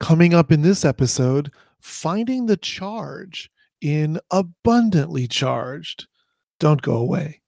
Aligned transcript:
Coming 0.00 0.32
up 0.32 0.52
in 0.52 0.62
this 0.62 0.84
episode, 0.84 1.50
finding 1.80 2.46
the 2.46 2.56
charge 2.56 3.50
in 3.80 4.20
Abundantly 4.30 5.26
Charged. 5.26 6.06
Don't 6.60 6.82
go 6.82 6.96
away. 6.96 7.40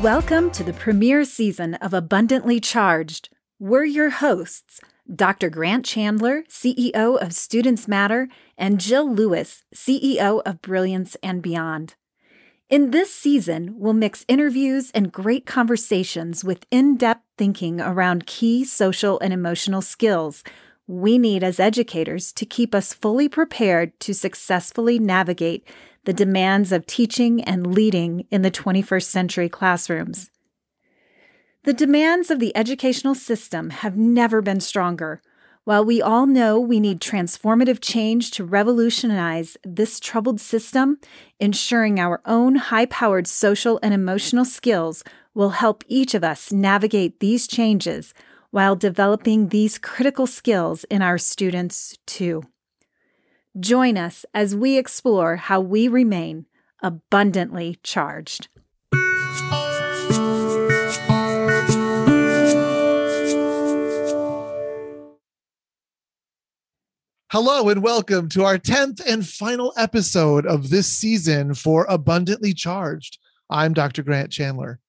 Welcome 0.00 0.52
to 0.52 0.62
the 0.62 0.72
premiere 0.78 1.24
season 1.24 1.74
of 1.74 1.92
Abundantly 1.92 2.60
Charged. 2.60 3.30
We're 3.58 3.84
your 3.84 4.10
hosts, 4.10 4.80
Dr. 5.14 5.50
Grant 5.50 5.84
Chandler, 5.84 6.44
CEO 6.48 7.20
of 7.20 7.32
Students 7.32 7.88
Matter, 7.88 8.28
and 8.56 8.80
Jill 8.80 9.12
Lewis, 9.12 9.64
CEO 9.74 10.42
of 10.44 10.62
Brilliance 10.62 11.16
and 11.22 11.42
Beyond. 11.42 11.94
In 12.68 12.92
this 12.92 13.12
season, 13.12 13.74
we'll 13.76 13.92
mix 13.92 14.24
interviews 14.28 14.92
and 14.92 15.10
great 15.10 15.46
conversations 15.46 16.44
with 16.44 16.64
in 16.70 16.96
depth 16.96 17.24
thinking 17.36 17.80
around 17.80 18.26
key 18.26 18.64
social 18.64 19.18
and 19.20 19.32
emotional 19.32 19.82
skills 19.82 20.44
we 20.90 21.18
need 21.18 21.44
as 21.44 21.60
educators 21.60 22.32
to 22.32 22.44
keep 22.44 22.74
us 22.74 22.92
fully 22.92 23.28
prepared 23.28 23.98
to 24.00 24.12
successfully 24.12 24.98
navigate 24.98 25.64
the 26.04 26.12
demands 26.12 26.72
of 26.72 26.84
teaching 26.84 27.42
and 27.44 27.74
leading 27.74 28.26
in 28.30 28.42
the 28.42 28.50
21st 28.50 29.04
century 29.04 29.48
classrooms. 29.48 30.30
The 31.64 31.74
demands 31.74 32.30
of 32.30 32.40
the 32.40 32.56
educational 32.56 33.14
system 33.14 33.68
have 33.68 33.94
never 33.94 34.40
been 34.40 34.60
stronger. 34.60 35.20
While 35.64 35.84
we 35.84 36.00
all 36.00 36.24
know 36.24 36.58
we 36.58 36.80
need 36.80 37.00
transformative 37.00 37.80
change 37.82 38.30
to 38.32 38.46
revolutionize 38.46 39.58
this 39.62 40.00
troubled 40.00 40.40
system, 40.40 40.98
ensuring 41.38 42.00
our 42.00 42.22
own 42.24 42.54
high 42.54 42.86
powered 42.86 43.26
social 43.26 43.78
and 43.82 43.92
emotional 43.92 44.46
skills 44.46 45.04
will 45.34 45.50
help 45.50 45.84
each 45.86 46.14
of 46.14 46.24
us 46.24 46.50
navigate 46.50 47.20
these 47.20 47.46
changes 47.46 48.14
while 48.50 48.74
developing 48.74 49.48
these 49.48 49.76
critical 49.76 50.26
skills 50.26 50.84
in 50.84 51.02
our 51.02 51.18
students 51.18 51.94
too. 52.06 52.42
Join 53.58 53.98
us 53.98 54.24
as 54.32 54.56
we 54.56 54.78
explore 54.78 55.36
how 55.36 55.60
we 55.60 55.88
remain 55.88 56.46
abundantly 56.82 57.78
charged. 57.82 58.48
Hello 67.32 67.68
and 67.68 67.80
welcome 67.80 68.28
to 68.30 68.42
our 68.42 68.58
10th 68.58 69.00
and 69.06 69.24
final 69.24 69.72
episode 69.76 70.44
of 70.46 70.68
this 70.68 70.88
season 70.88 71.54
for 71.54 71.86
Abundantly 71.88 72.52
Charged. 72.52 73.18
I'm 73.48 73.72
Dr. 73.72 74.02
Grant 74.02 74.32
Chandler. 74.32 74.80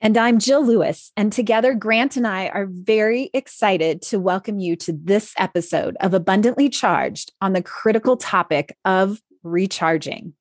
And 0.00 0.16
I'm 0.16 0.38
Jill 0.38 0.64
Lewis. 0.64 1.12
And 1.18 1.30
together, 1.30 1.74
Grant 1.74 2.16
and 2.16 2.26
I 2.26 2.48
are 2.48 2.64
very 2.64 3.28
excited 3.34 4.00
to 4.04 4.18
welcome 4.18 4.58
you 4.58 4.74
to 4.76 4.94
this 4.94 5.34
episode 5.36 5.98
of 6.00 6.14
Abundantly 6.14 6.70
Charged 6.70 7.34
on 7.42 7.52
the 7.52 7.60
critical 7.60 8.16
topic 8.16 8.74
of 8.86 9.20
recharging. 9.42 10.32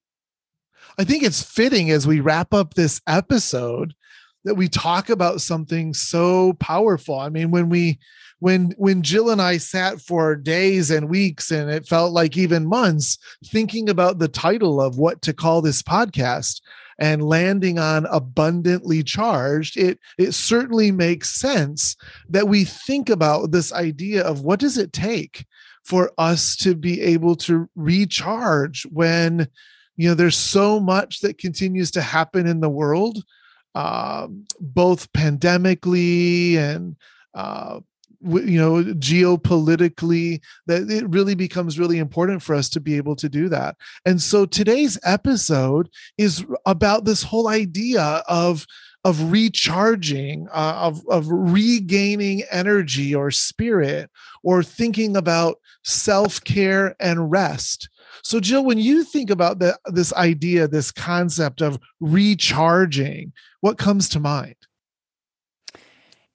I 0.97 1.03
think 1.03 1.23
it's 1.23 1.43
fitting 1.43 1.91
as 1.91 2.07
we 2.07 2.21
wrap 2.21 2.53
up 2.53 2.75
this 2.75 3.01
episode 3.07 3.93
that 4.45 4.55
we 4.55 4.69
talk 4.69 5.09
about 5.09 5.41
something 5.41 5.93
so 5.93 6.53
powerful. 6.61 7.19
I 7.19 7.27
mean, 7.27 7.51
when 7.51 7.67
we 7.67 7.99
when 8.43 8.73
when 8.77 9.03
Jill 9.03 9.29
and 9.29 9.41
I 9.41 9.55
sat 9.55 10.01
for 10.01 10.35
days 10.35 10.91
and 10.91 11.09
weeks 11.09 11.49
and 11.49 11.71
it 11.71 11.87
felt 11.87 12.11
like 12.11 12.35
even 12.35 12.65
months 12.65 13.17
thinking 13.45 13.89
about 13.89 14.19
the 14.19 14.27
title 14.27 14.81
of 14.81 14.97
what 14.97 15.21
to 15.21 15.31
call 15.31 15.61
this 15.61 15.81
podcast, 15.81 16.59
and 16.99 17.23
landing 17.23 17.79
on 17.79 18.05
abundantly 18.07 19.01
charged, 19.01 19.77
it 19.77 19.97
it 20.17 20.33
certainly 20.33 20.91
makes 20.91 21.29
sense 21.29 21.95
that 22.27 22.49
we 22.49 22.65
think 22.65 23.09
about 23.09 23.51
this 23.51 23.71
idea 23.71 24.21
of 24.25 24.41
what 24.41 24.59
does 24.59 24.77
it 24.77 24.91
take 24.91 25.45
for 25.85 26.11
us 26.17 26.57
to 26.57 26.75
be 26.75 26.99
able 26.99 27.37
to 27.37 27.69
recharge 27.77 28.83
when 28.87 29.47
you 29.95 30.09
know 30.09 30.15
there's 30.15 30.35
so 30.35 30.81
much 30.81 31.21
that 31.21 31.37
continues 31.37 31.91
to 31.91 32.01
happen 32.01 32.45
in 32.45 32.59
the 32.59 32.69
world 32.69 33.23
um, 33.73 34.43
both 34.59 35.09
pandemically 35.13 36.57
and 36.57 36.97
uh, 37.33 37.79
you 38.23 38.57
know 38.57 38.83
geopolitically 38.95 40.41
that 40.67 40.89
it 40.89 41.07
really 41.09 41.35
becomes 41.35 41.79
really 41.79 41.99
important 41.99 42.41
for 42.41 42.55
us 42.55 42.69
to 42.69 42.79
be 42.79 42.95
able 42.95 43.15
to 43.15 43.29
do 43.29 43.49
that. 43.49 43.75
And 44.05 44.21
so 44.21 44.45
today's 44.45 44.97
episode 45.03 45.89
is 46.17 46.45
about 46.65 47.05
this 47.05 47.23
whole 47.23 47.47
idea 47.47 48.23
of 48.27 48.65
of 49.03 49.31
recharging 49.31 50.47
uh, 50.53 50.77
of 50.79 51.01
of 51.09 51.27
regaining 51.27 52.43
energy 52.51 53.13
or 53.13 53.31
spirit 53.31 54.09
or 54.43 54.63
thinking 54.63 55.17
about 55.17 55.59
self-care 55.83 56.95
and 56.99 57.29
rest. 57.29 57.89
So 58.23 58.39
jill 58.39 58.63
when 58.63 58.77
you 58.77 59.03
think 59.03 59.29
about 59.29 59.59
the, 59.59 59.77
this 59.87 60.13
idea 60.13 60.67
this 60.67 60.91
concept 60.91 61.61
of 61.61 61.79
recharging 61.99 63.33
what 63.59 63.77
comes 63.77 64.07
to 64.09 64.19
mind 64.19 64.55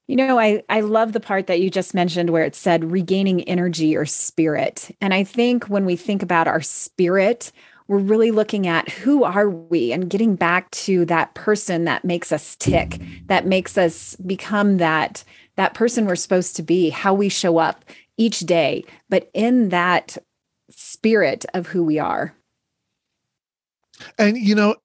you 0.08 0.16
know, 0.16 0.38
I, 0.38 0.62
I 0.70 0.80
love 0.80 1.12
the 1.12 1.20
part 1.20 1.46
that 1.46 1.60
you 1.60 1.68
just 1.70 1.92
mentioned 1.92 2.30
where 2.30 2.42
it 2.42 2.56
said 2.56 2.90
regaining 2.90 3.42
energy 3.42 3.94
or 3.94 4.06
spirit. 4.06 4.90
And 5.02 5.12
I 5.12 5.22
think 5.22 5.66
when 5.66 5.84
we 5.84 5.96
think 5.96 6.22
about 6.22 6.48
our 6.48 6.62
spirit, 6.62 7.52
we're 7.88 7.98
really 7.98 8.30
looking 8.30 8.66
at 8.66 8.88
who 8.88 9.22
are 9.22 9.50
we 9.50 9.92
and 9.92 10.08
getting 10.08 10.34
back 10.34 10.70
to 10.70 11.04
that 11.06 11.34
person 11.34 11.84
that 11.84 12.06
makes 12.06 12.32
us 12.32 12.56
tick, 12.56 13.00
that 13.26 13.46
makes 13.46 13.76
us 13.76 14.16
become 14.16 14.78
that 14.78 15.24
that 15.56 15.74
person 15.74 16.06
we're 16.06 16.16
supposed 16.16 16.56
to 16.56 16.62
be, 16.62 16.88
how 16.88 17.12
we 17.12 17.28
show 17.28 17.58
up 17.58 17.84
each 18.16 18.40
day, 18.40 18.84
but 19.10 19.28
in 19.34 19.68
that 19.70 20.16
spirit 20.70 21.44
of 21.52 21.66
who 21.66 21.82
we 21.82 21.98
are. 21.98 22.34
And 24.18 24.38
you 24.38 24.54
know, 24.54 24.76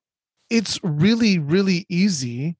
it's 0.49 0.79
really 0.83 1.39
really 1.39 1.85
easy 1.87 2.57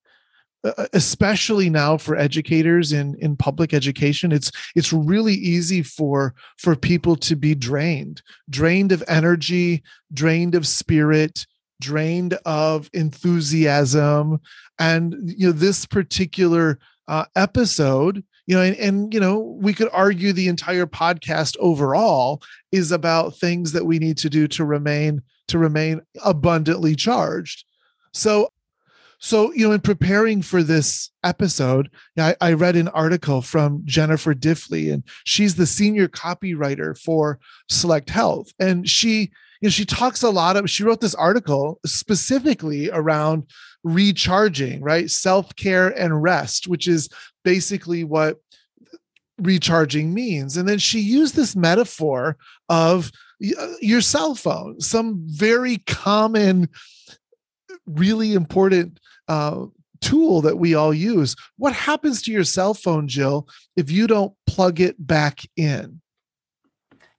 especially 0.93 1.69
now 1.69 1.97
for 1.97 2.15
educators 2.15 2.93
in 2.93 3.15
in 3.19 3.35
public 3.35 3.73
education 3.73 4.31
it's 4.31 4.49
it's 4.75 4.93
really 4.93 5.33
easy 5.33 5.83
for 5.83 6.33
for 6.57 6.73
people 6.73 7.17
to 7.17 7.35
be 7.35 7.53
drained 7.53 8.21
drained 8.49 8.93
of 8.93 9.03
energy 9.07 9.83
drained 10.13 10.55
of 10.55 10.65
spirit 10.65 11.45
drained 11.83 12.33
of 12.45 12.89
enthusiasm. 12.93 14.39
And 14.79 15.15
you 15.37 15.47
know 15.47 15.51
this 15.51 15.85
particular 15.85 16.79
uh, 17.07 17.25
episode 17.35 18.23
you 18.47 18.55
know 18.55 18.61
and, 18.61 18.75
and 18.77 19.13
you 19.13 19.19
know 19.19 19.39
we 19.39 19.73
could 19.73 19.89
argue 19.91 20.31
the 20.31 20.47
entire 20.47 20.85
podcast 20.85 21.57
overall 21.59 22.41
is 22.71 22.91
about 22.91 23.35
things 23.35 23.73
that 23.73 23.85
we 23.85 23.99
need 23.99 24.17
to 24.17 24.29
do 24.29 24.47
to 24.47 24.65
remain 24.65 25.21
to 25.49 25.57
remain 25.57 26.01
abundantly 26.23 26.95
charged. 26.95 27.65
So 28.13 28.49
so, 29.23 29.53
you 29.53 29.65
know, 29.65 29.71
in 29.71 29.79
preparing 29.79 30.41
for 30.41 30.63
this 30.63 31.09
episode, 31.23 31.89
I, 32.17 32.35
I, 32.41 32.51
read 32.51 32.75
an 32.75 32.89
article 32.89 33.41
from 33.41 33.81
Jennifer 33.85 34.35
Diffley, 34.35 34.91
and 34.91 35.01
she's 35.23 35.55
the 35.55 35.65
senior 35.65 36.09
copywriter 36.09 36.99
for 36.99 37.39
Select 37.69 38.09
Health. 38.09 38.51
And 38.59 38.87
she, 38.87 39.31
you 39.61 39.67
know, 39.67 39.69
she 39.69 39.85
talks 39.85 40.23
a 40.23 40.29
lot 40.29 40.57
of, 40.57 40.69
she 40.69 40.83
wrote 40.83 40.99
this 40.99 41.15
article 41.15 41.79
specifically 41.85 42.89
around 42.91 43.49
recharging, 43.85 44.81
right? 44.81 45.09
Self 45.09 45.55
care 45.55 45.87
and 45.97 46.21
rest, 46.21 46.67
which 46.67 46.85
is 46.85 47.07
basically 47.45 48.03
what 48.03 48.41
recharging 49.37 50.13
means. 50.13 50.57
And 50.57 50.67
then 50.67 50.79
she 50.79 50.99
used 50.99 51.37
this 51.37 51.55
metaphor 51.55 52.35
of 52.67 53.09
uh, 53.57 53.73
your 53.79 54.01
cell 54.01 54.35
phone, 54.35 54.81
some 54.81 55.23
very 55.27 55.77
common 55.77 56.67
really 57.85 58.33
important 58.33 58.99
uh, 59.27 59.65
tool 60.01 60.41
that 60.41 60.57
we 60.57 60.75
all 60.75 60.93
use. 60.93 61.35
What 61.57 61.73
happens 61.73 62.21
to 62.23 62.31
your 62.31 62.43
cell 62.43 62.73
phone, 62.73 63.07
Jill, 63.07 63.47
if 63.75 63.89
you 63.89 64.07
don't 64.07 64.33
plug 64.45 64.79
it 64.79 64.95
back 65.05 65.41
in? 65.55 66.01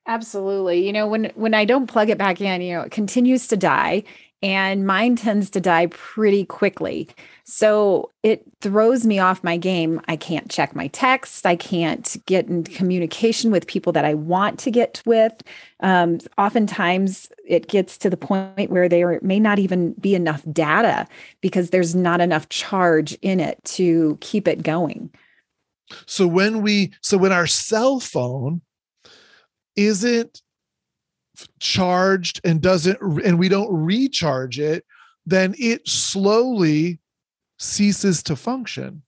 Absolutely. 0.07 0.87
You 0.87 0.93
know, 0.93 1.07
when 1.07 1.33
when 1.35 1.55
I 1.55 1.65
don't 1.65 1.87
plug 1.87 2.11
it 2.11 2.19
back 2.19 2.41
in, 2.41 2.61
you 2.61 2.75
know, 2.75 2.83
it 2.83 2.91
continues 2.91 3.49
to 3.49 3.57
die 3.57 4.05
and 4.45 4.87
mine 4.87 5.17
tends 5.17 5.49
to 5.49 5.59
die 5.59 5.87
pretty 5.87 6.45
quickly. 6.45 7.09
So 7.45 8.11
it 8.23 8.45
throws 8.61 9.07
me 9.07 9.19
off 9.19 9.43
my 9.43 9.57
game. 9.57 10.03
I 10.07 10.17
can't 10.17 10.51
check 10.51 10.77
my 10.77 10.89
text. 10.89 11.47
I 11.47 11.57
can't 11.57 12.15
get 12.27 12.47
in 12.47 12.63
communication 12.65 13.51
with 13.51 13.67
people 13.67 13.91
that 13.95 14.05
I 14.05 14.13
want 14.13 14.59
to 14.61 14.71
get 14.71 15.03
with. 15.07 15.33
Um, 15.81 16.19
oftentimes, 16.37 17.33
it 17.49 17.69
gets 17.69 17.97
to 17.99 18.11
the 18.11 18.19
point 18.19 18.71
where 18.71 18.87
there 18.87 19.19
may 19.23 19.41
not 19.41 19.59
even 19.59 19.95
be 19.95 20.15
enough 20.15 20.43
data 20.53 21.07
because 21.41 21.71
there's 21.71 21.95
not 21.95 22.21
enough 22.21 22.51
charge 22.51 23.15
in 23.23 23.41
it 23.41 23.59
to 23.65 24.19
keep 24.21 24.47
it 24.47 24.63
going. 24.63 25.11
So 26.05 26.27
when 26.27 26.61
we, 26.61 26.93
so 27.01 27.17
when 27.17 27.33
our 27.33 27.47
cell 27.47 27.99
phone 27.99 28.61
isn't 29.75 30.43
charged 31.61 32.41
and 32.45 32.61
doesn't 32.61 33.01
and 33.25 33.39
we 33.39 33.49
don't 33.49 33.73
recharge 33.73 34.59
it 34.59 34.85
then 35.27 35.55
it 35.59 35.89
slowly 35.89 36.99
ceases 37.59 38.23
to 38.25 38.37
function. 38.37 39.03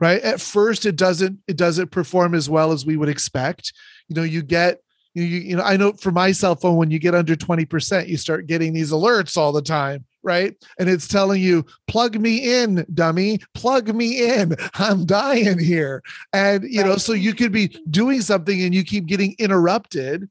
Right? 0.00 0.20
At 0.22 0.40
first 0.40 0.86
it 0.86 0.96
doesn't 0.96 1.38
it 1.46 1.56
doesn't 1.56 1.90
perform 1.90 2.34
as 2.34 2.50
well 2.50 2.72
as 2.72 2.84
we 2.84 2.96
would 2.96 3.08
expect. 3.08 3.72
You 4.08 4.16
know 4.16 4.24
you 4.24 4.42
get 4.42 4.80
you, 5.14 5.24
you 5.24 5.56
know 5.56 5.62
i 5.62 5.76
know 5.76 5.92
for 5.92 6.12
my 6.12 6.32
cell 6.32 6.54
phone 6.54 6.76
when 6.76 6.90
you 6.90 6.98
get 6.98 7.14
under 7.14 7.34
20% 7.34 8.08
you 8.08 8.16
start 8.16 8.46
getting 8.46 8.72
these 8.72 8.92
alerts 8.92 9.36
all 9.36 9.52
the 9.52 9.62
time 9.62 10.04
right? 10.24 10.54
And 10.78 10.90
it's 10.90 11.08
telling 11.08 11.40
you 11.40 11.64
plug 11.86 12.20
me 12.20 12.60
in 12.60 12.84
dummy. 12.92 13.40
Plug 13.54 13.94
me 13.94 14.28
in. 14.28 14.56
I'm 14.74 15.06
dying 15.06 15.58
here. 15.58 16.02
And 16.32 16.64
you 16.64 16.82
right. 16.82 16.88
know 16.88 16.96
so 16.96 17.12
you 17.12 17.34
could 17.34 17.52
be 17.52 17.68
doing 17.90 18.20
something 18.20 18.60
and 18.62 18.74
you 18.74 18.84
keep 18.84 19.06
getting 19.06 19.34
interrupted 19.38 20.28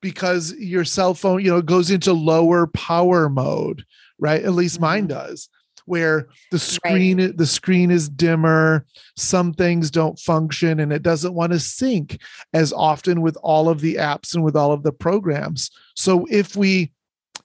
because 0.00 0.54
your 0.54 0.84
cell 0.84 1.14
phone 1.14 1.44
you 1.44 1.50
know 1.50 1.62
goes 1.62 1.90
into 1.90 2.12
lower 2.12 2.66
power 2.68 3.28
mode 3.28 3.84
right 4.18 4.42
at 4.42 4.52
least 4.52 4.80
mine 4.80 5.08
mm-hmm. 5.08 5.18
does 5.18 5.48
where 5.88 6.28
the 6.50 6.58
screen 6.58 7.18
right. 7.18 7.36
the 7.36 7.46
screen 7.46 7.90
is 7.90 8.08
dimmer 8.08 8.84
some 9.16 9.54
things 9.54 9.90
don't 9.90 10.18
function 10.18 10.80
and 10.80 10.92
it 10.92 11.02
doesn't 11.02 11.34
want 11.34 11.50
to 11.50 11.58
sync 11.58 12.20
as 12.52 12.72
often 12.72 13.22
with 13.22 13.36
all 13.42 13.68
of 13.68 13.80
the 13.80 13.94
apps 13.94 14.34
and 14.34 14.44
with 14.44 14.54
all 14.54 14.70
of 14.70 14.82
the 14.82 14.92
programs 14.92 15.70
so 15.96 16.26
if 16.30 16.54
we 16.54 16.92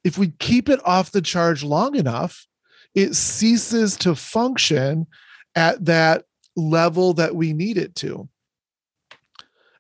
if 0.04 0.18
we 0.18 0.28
keep 0.40 0.68
it 0.68 0.86
off 0.86 1.12
the 1.12 1.22
charge 1.22 1.64
long 1.64 1.96
enough 1.96 2.46
it 2.94 3.16
ceases 3.16 3.96
to 3.96 4.14
function 4.14 5.08
at 5.56 5.84
that 5.86 6.26
level 6.56 7.14
that 7.14 7.36
we 7.36 7.54
need 7.54 7.78
it 7.78 7.96
to 7.96 8.28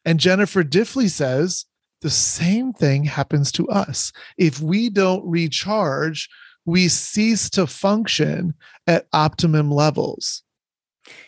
and 0.06 0.20
jennifer 0.20 0.64
diffley 0.64 1.10
says 1.10 1.66
the 2.04 2.10
same 2.10 2.74
thing 2.74 3.04
happens 3.04 3.52
to 3.54 3.68
us 3.70 4.12
if 4.38 4.60
we 4.60 4.90
don't 4.90 5.26
recharge 5.26 6.30
we 6.66 6.88
cease 6.88 7.50
to 7.52 7.68
function 7.68 8.54
at 8.88 9.08
optimum 9.12 9.72
levels. 9.72 10.44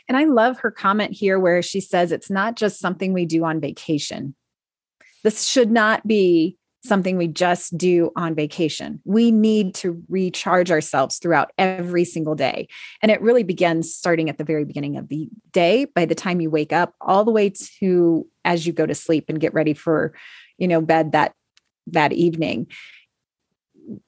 And 0.08 0.18
I 0.18 0.26
love 0.26 0.60
her 0.60 0.72
comment 0.72 1.12
here 1.12 1.40
where 1.40 1.62
she 1.62 1.82
says 1.82 2.12
it's 2.12 2.30
not 2.30 2.56
just 2.56 2.80
something 2.80 3.12
we 3.12 3.26
do 3.26 3.44
on 3.44 3.60
vacation. 3.60 4.36
This 5.24 5.46
should 5.46 5.72
not 5.72 6.08
be 6.08 6.58
something 6.86 7.18
we 7.18 7.28
just 7.28 7.78
do 7.78 8.12
on 8.16 8.36
vacation. 8.36 9.02
We 9.06 9.32
need 9.32 9.74
to 9.76 10.02
recharge 10.08 10.72
ourselves 10.72 11.18
throughout 11.18 11.52
every 11.58 12.06
single 12.06 12.36
day. 12.36 12.68
And 13.02 13.12
it 13.12 13.22
really 13.22 13.44
begins 13.44 13.94
starting 13.94 14.30
at 14.30 14.38
the 14.38 14.44
very 14.44 14.66
beginning 14.66 14.96
of 14.98 15.10
the 15.10 15.28
day, 15.52 15.86
by 15.86 16.06
the 16.06 16.16
time 16.16 16.42
you 16.42 16.50
wake 16.50 16.72
up, 16.72 16.94
all 17.02 17.26
the 17.26 17.32
way 17.32 17.52
to 17.80 18.28
as 18.46 18.68
you 18.68 18.72
go 18.72 18.86
to 18.86 18.96
sleep 18.96 19.26
and 19.28 19.40
get 19.40 19.54
ready 19.54 19.74
for, 19.74 20.14
you 20.58 20.68
know, 20.68 20.82
bed 20.82 21.12
that 21.12 21.34
that 21.88 22.14
evening 22.14 22.68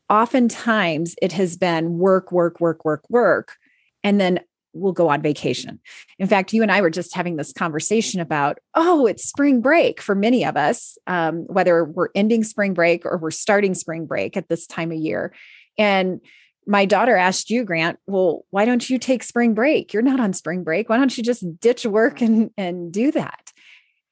oftentimes 0.10 1.16
it 1.22 1.32
has 1.34 1.58
been 1.58 1.98
work, 1.98 2.32
work, 2.32 2.60
work, 2.60 2.84
work, 2.86 3.10
work, 3.10 3.56
and 4.04 4.20
then 4.20 4.40
we'll 4.74 4.94
go 4.94 5.10
on 5.10 5.22
vacation. 5.22 5.80
In 6.20 6.28
fact, 6.28 6.54
you 6.54 6.62
and 6.62 6.72
I 6.72 6.82
were 6.82 6.90
just 6.90 7.16
having 7.16 7.36
this 7.36 7.52
conversation 7.52 8.22
about, 8.22 8.60
oh, 8.76 9.08
it's 9.08 9.28
spring 9.28 9.60
break 9.60 10.02
for 10.02 10.14
many 10.14 10.46
of 10.46 10.56
us, 10.56 10.98
um, 11.08 11.46
whether 11.48 11.84
we're 11.84 12.10
ending 12.14 12.44
spring 12.44 12.74
break 12.74 13.06
or 13.06 13.18
we're 13.18 13.32
starting 13.32 13.74
spring 13.74 14.06
break 14.06 14.38
at 14.38 14.50
this 14.50 14.68
time 14.68 14.92
of 14.92 14.98
year. 14.98 15.34
And 15.78 16.22
my 16.68 16.86
daughter 16.86 17.16
asked 17.16 17.50
you, 17.50 17.64
Grant, 17.64 17.98
well, 18.08 18.46
why 18.52 18.66
don't 18.66 18.88
you 18.88 19.00
take 19.00 19.24
spring 19.24 19.54
break? 19.54 19.94
You're 19.94 20.04
not 20.04 20.20
on 20.20 20.34
spring 20.34 20.64
break. 20.64 20.90
Why 20.90 20.98
don't 20.98 21.18
you 21.18 21.24
just 21.24 21.60
ditch 21.60 21.86
work 21.86 22.22
and, 22.22 22.52
and 22.58 22.92
do 22.92 23.12
that? 23.14 23.52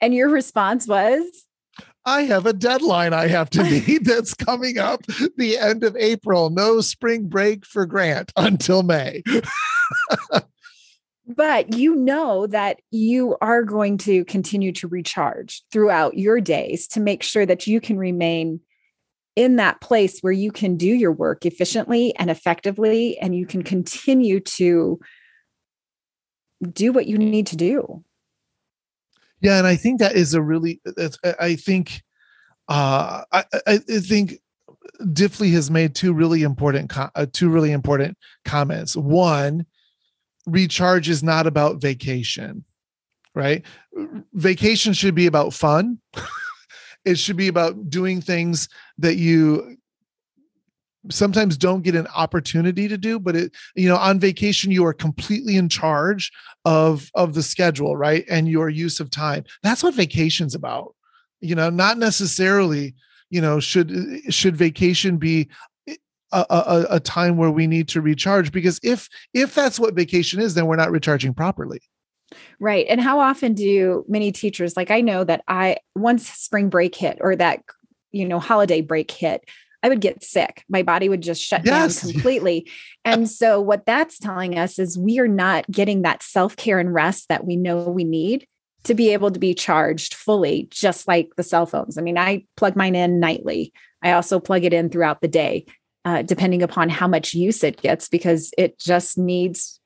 And 0.02 0.14
your 0.14 0.30
response 0.30 0.88
was, 0.88 1.46
I 2.06 2.24
have 2.24 2.46
a 2.46 2.54
deadline 2.54 3.14
I 3.14 3.28
have 3.28 3.50
to 3.52 3.64
meet 3.64 4.00
that's 4.06 4.34
coming 4.34 4.78
up 4.78 5.06
the 5.38 5.58
end 5.58 5.84
of 5.84 5.96
April. 5.96 6.50
No 6.50 6.82
spring 6.82 7.28
break 7.28 7.66
for 7.66 7.86
Grant 7.86 8.32
until 8.38 8.84
May. 8.84 9.24
but 11.28 11.74
you 11.74 11.96
know 11.96 12.48
that 12.48 12.80
you 12.92 13.36
are 13.42 13.64
going 13.64 13.98
to 14.00 14.24
continue 14.26 14.72
to 14.74 14.88
recharge 14.88 15.64
throughout 15.72 16.18
your 16.18 16.40
days 16.40 16.88
to 16.90 17.00
make 17.00 17.24
sure 17.24 17.46
that 17.46 17.66
you 17.66 17.82
can 17.82 17.98
remain 17.98 18.60
in 19.36 19.58
that 19.58 19.82
place 19.82 20.20
where 20.22 20.34
you 20.34 20.52
can 20.52 20.78
do 20.78 20.88
your 20.88 21.12
work 21.12 21.46
efficiently 21.46 22.16
and 22.18 22.30
effectively 22.30 23.18
and 23.18 23.36
you 23.36 23.46
can 23.46 23.64
continue 23.64 24.40
to 24.40 25.00
do 26.72 26.94
what 26.94 27.08
you 27.08 27.18
need 27.18 27.48
to 27.48 27.58
do 27.58 28.04
yeah, 29.42 29.58
and 29.58 29.68
I 29.68 29.76
think 29.76 30.00
that 30.00 30.16
is 30.16 30.34
a 30.34 30.42
really. 30.42 30.82
I 31.40 31.56
think, 31.56 32.02
uh, 32.68 33.24
I, 33.32 33.44
I 33.68 33.78
think 33.78 34.40
Diffley 35.02 35.52
has 35.54 35.70
made 35.70 35.96
two 35.96 36.14
really 36.14 36.44
important 36.44 36.92
uh, 36.98 37.26
two 37.32 37.50
really 37.50 37.72
important 37.72 38.18
comments. 38.44 38.96
One, 38.96 39.66
recharge 40.46 41.10
is 41.10 41.24
not 41.24 41.48
about 41.48 41.82
vacation, 41.82 42.64
right? 43.34 43.64
Vacation 44.34 44.94
should 44.94 45.16
be 45.16 45.28
about 45.28 45.54
fun. 45.54 46.00
it 47.06 47.16
should 47.16 47.38
be 47.38 47.48
about 47.48 47.90
doing 47.90 48.22
things 48.22 48.70
that 48.98 49.16
you 49.16 49.78
sometimes 51.10 51.58
don't 51.58 51.84
get 51.84 51.96
an 51.96 52.08
opportunity 52.16 52.88
to 52.88 52.98
do 52.98 53.20
but 53.20 53.36
it 53.36 53.52
you 53.76 53.88
know 53.88 53.98
on 53.98 54.20
vacation 54.20 54.72
you 54.72 54.86
are 54.86 54.94
completely 54.94 55.56
in 55.56 55.70
charge 55.70 56.32
of 56.66 57.12
of 57.14 57.34
the 57.34 57.44
schedule 57.44 57.96
right? 57.96 58.26
And 58.30 58.50
your 58.50 58.70
use 58.70 59.00
of 59.00 59.10
time. 59.10 59.44
That's 59.64 59.84
what 59.84 59.94
vacation's 59.94 60.56
about. 60.56 60.96
You 61.42 61.56
know 61.56 61.70
not 61.70 61.98
necessarily 61.98 62.96
you 63.30 63.42
know 63.42 63.60
should 63.60 64.22
should 64.30 64.58
vacation 64.58 65.18
be 65.18 65.50
eh, 65.88 65.96
a, 66.32 66.46
a, 66.50 66.86
a 66.92 67.00
time 67.00 67.38
where 67.38 67.52
we 67.52 67.68
need 67.68 67.88
to 67.90 68.02
recharge 68.02 68.52
because 68.52 68.80
if 68.84 69.10
if 69.34 69.54
that's 69.54 69.80
what 69.80 69.94
vacation 69.94 70.40
is 70.40 70.54
then 70.56 70.66
we're 70.66 70.76
not 70.76 70.92
recharging 70.92 71.34
properly. 71.34 71.80
Right 72.60 72.86
and 72.90 73.00
how 73.00 73.20
often 73.20 73.54
do 73.54 74.04
many 74.08 74.32
teachers 74.32 74.76
like 74.76 74.90
i 74.90 75.00
know 75.00 75.24
that 75.24 75.44
i 75.48 75.78
once 75.94 76.28
spring 76.28 76.70
break 76.70 76.96
hit 76.96 77.20
or 77.22 77.36
that 77.36 77.62
you 78.12 78.26
know 78.26 78.40
holiday 78.40 78.82
break 78.82 79.12
hit 79.12 79.48
I 79.86 79.90
would 79.90 80.02
get 80.02 80.24
sick. 80.24 80.64
My 80.68 80.82
body 80.82 81.10
would 81.10 81.22
just 81.22 81.44
shut 81.44 81.64
yes. 81.64 82.02
down 82.02 82.12
completely. 82.14 82.68
and 83.04 83.30
so, 83.42 83.62
what 83.62 83.86
that's 83.86 84.18
telling 84.18 84.58
us 84.58 84.80
is 84.80 84.98
we 84.98 85.20
are 85.20 85.28
not 85.28 85.70
getting 85.70 86.02
that 86.02 86.24
self 86.24 86.56
care 86.56 86.80
and 86.80 86.92
rest 86.92 87.30
that 87.30 87.46
we 87.46 87.56
know 87.56 87.84
we 87.84 88.04
need 88.04 88.48
to 88.86 88.96
be 88.96 89.14
able 89.14 89.30
to 89.30 89.40
be 89.40 89.54
charged 89.54 90.16
fully, 90.16 90.68
just 90.72 91.08
like 91.08 91.36
the 91.38 91.44
cell 91.44 91.68
phones. 91.68 92.00
I 92.00 92.02
mean, 92.02 92.18
I 92.18 92.46
plug 92.58 92.76
mine 92.76 92.96
in 92.96 93.20
nightly, 93.20 93.74
I 94.02 94.14
also 94.14 94.40
plug 94.40 94.64
it 94.64 94.74
in 94.74 94.90
throughout 94.90 95.22
the 95.22 95.28
day, 95.28 95.68
uh, 96.04 96.24
depending 96.24 96.64
upon 96.64 96.90
how 96.90 97.08
much 97.08 97.36
use 97.36 97.64
it 97.64 97.80
gets, 97.80 98.10
because 98.10 98.52
it 98.58 98.80
just 98.80 99.20
needs 99.20 99.80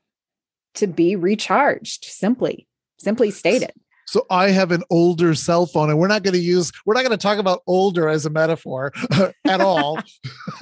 to 0.75 0.88
be 0.88 1.18
recharged 1.18 2.06
simply, 2.06 2.68
simply 3.00 3.32
stated. 3.32 3.74
So 4.10 4.25
I 4.32 4.50
have 4.50 4.72
an 4.72 4.84
older 4.89 5.36
cell 5.36 5.68
phone, 5.68 5.92
and 5.92 6.00
we're 6.00 6.08
not 6.08 6.24
going 6.24 6.34
to 6.34 6.39
use, 6.39 6.72
we're 6.86 6.96
not 6.96 7.06
going 7.06 7.12
to 7.12 7.18
talk 7.18 7.38
about 7.38 7.62
older 7.68 8.10
as 8.10 8.25
a 8.25 8.32
metaphor 8.32 8.92
at 9.46 9.62
all. 9.62 10.00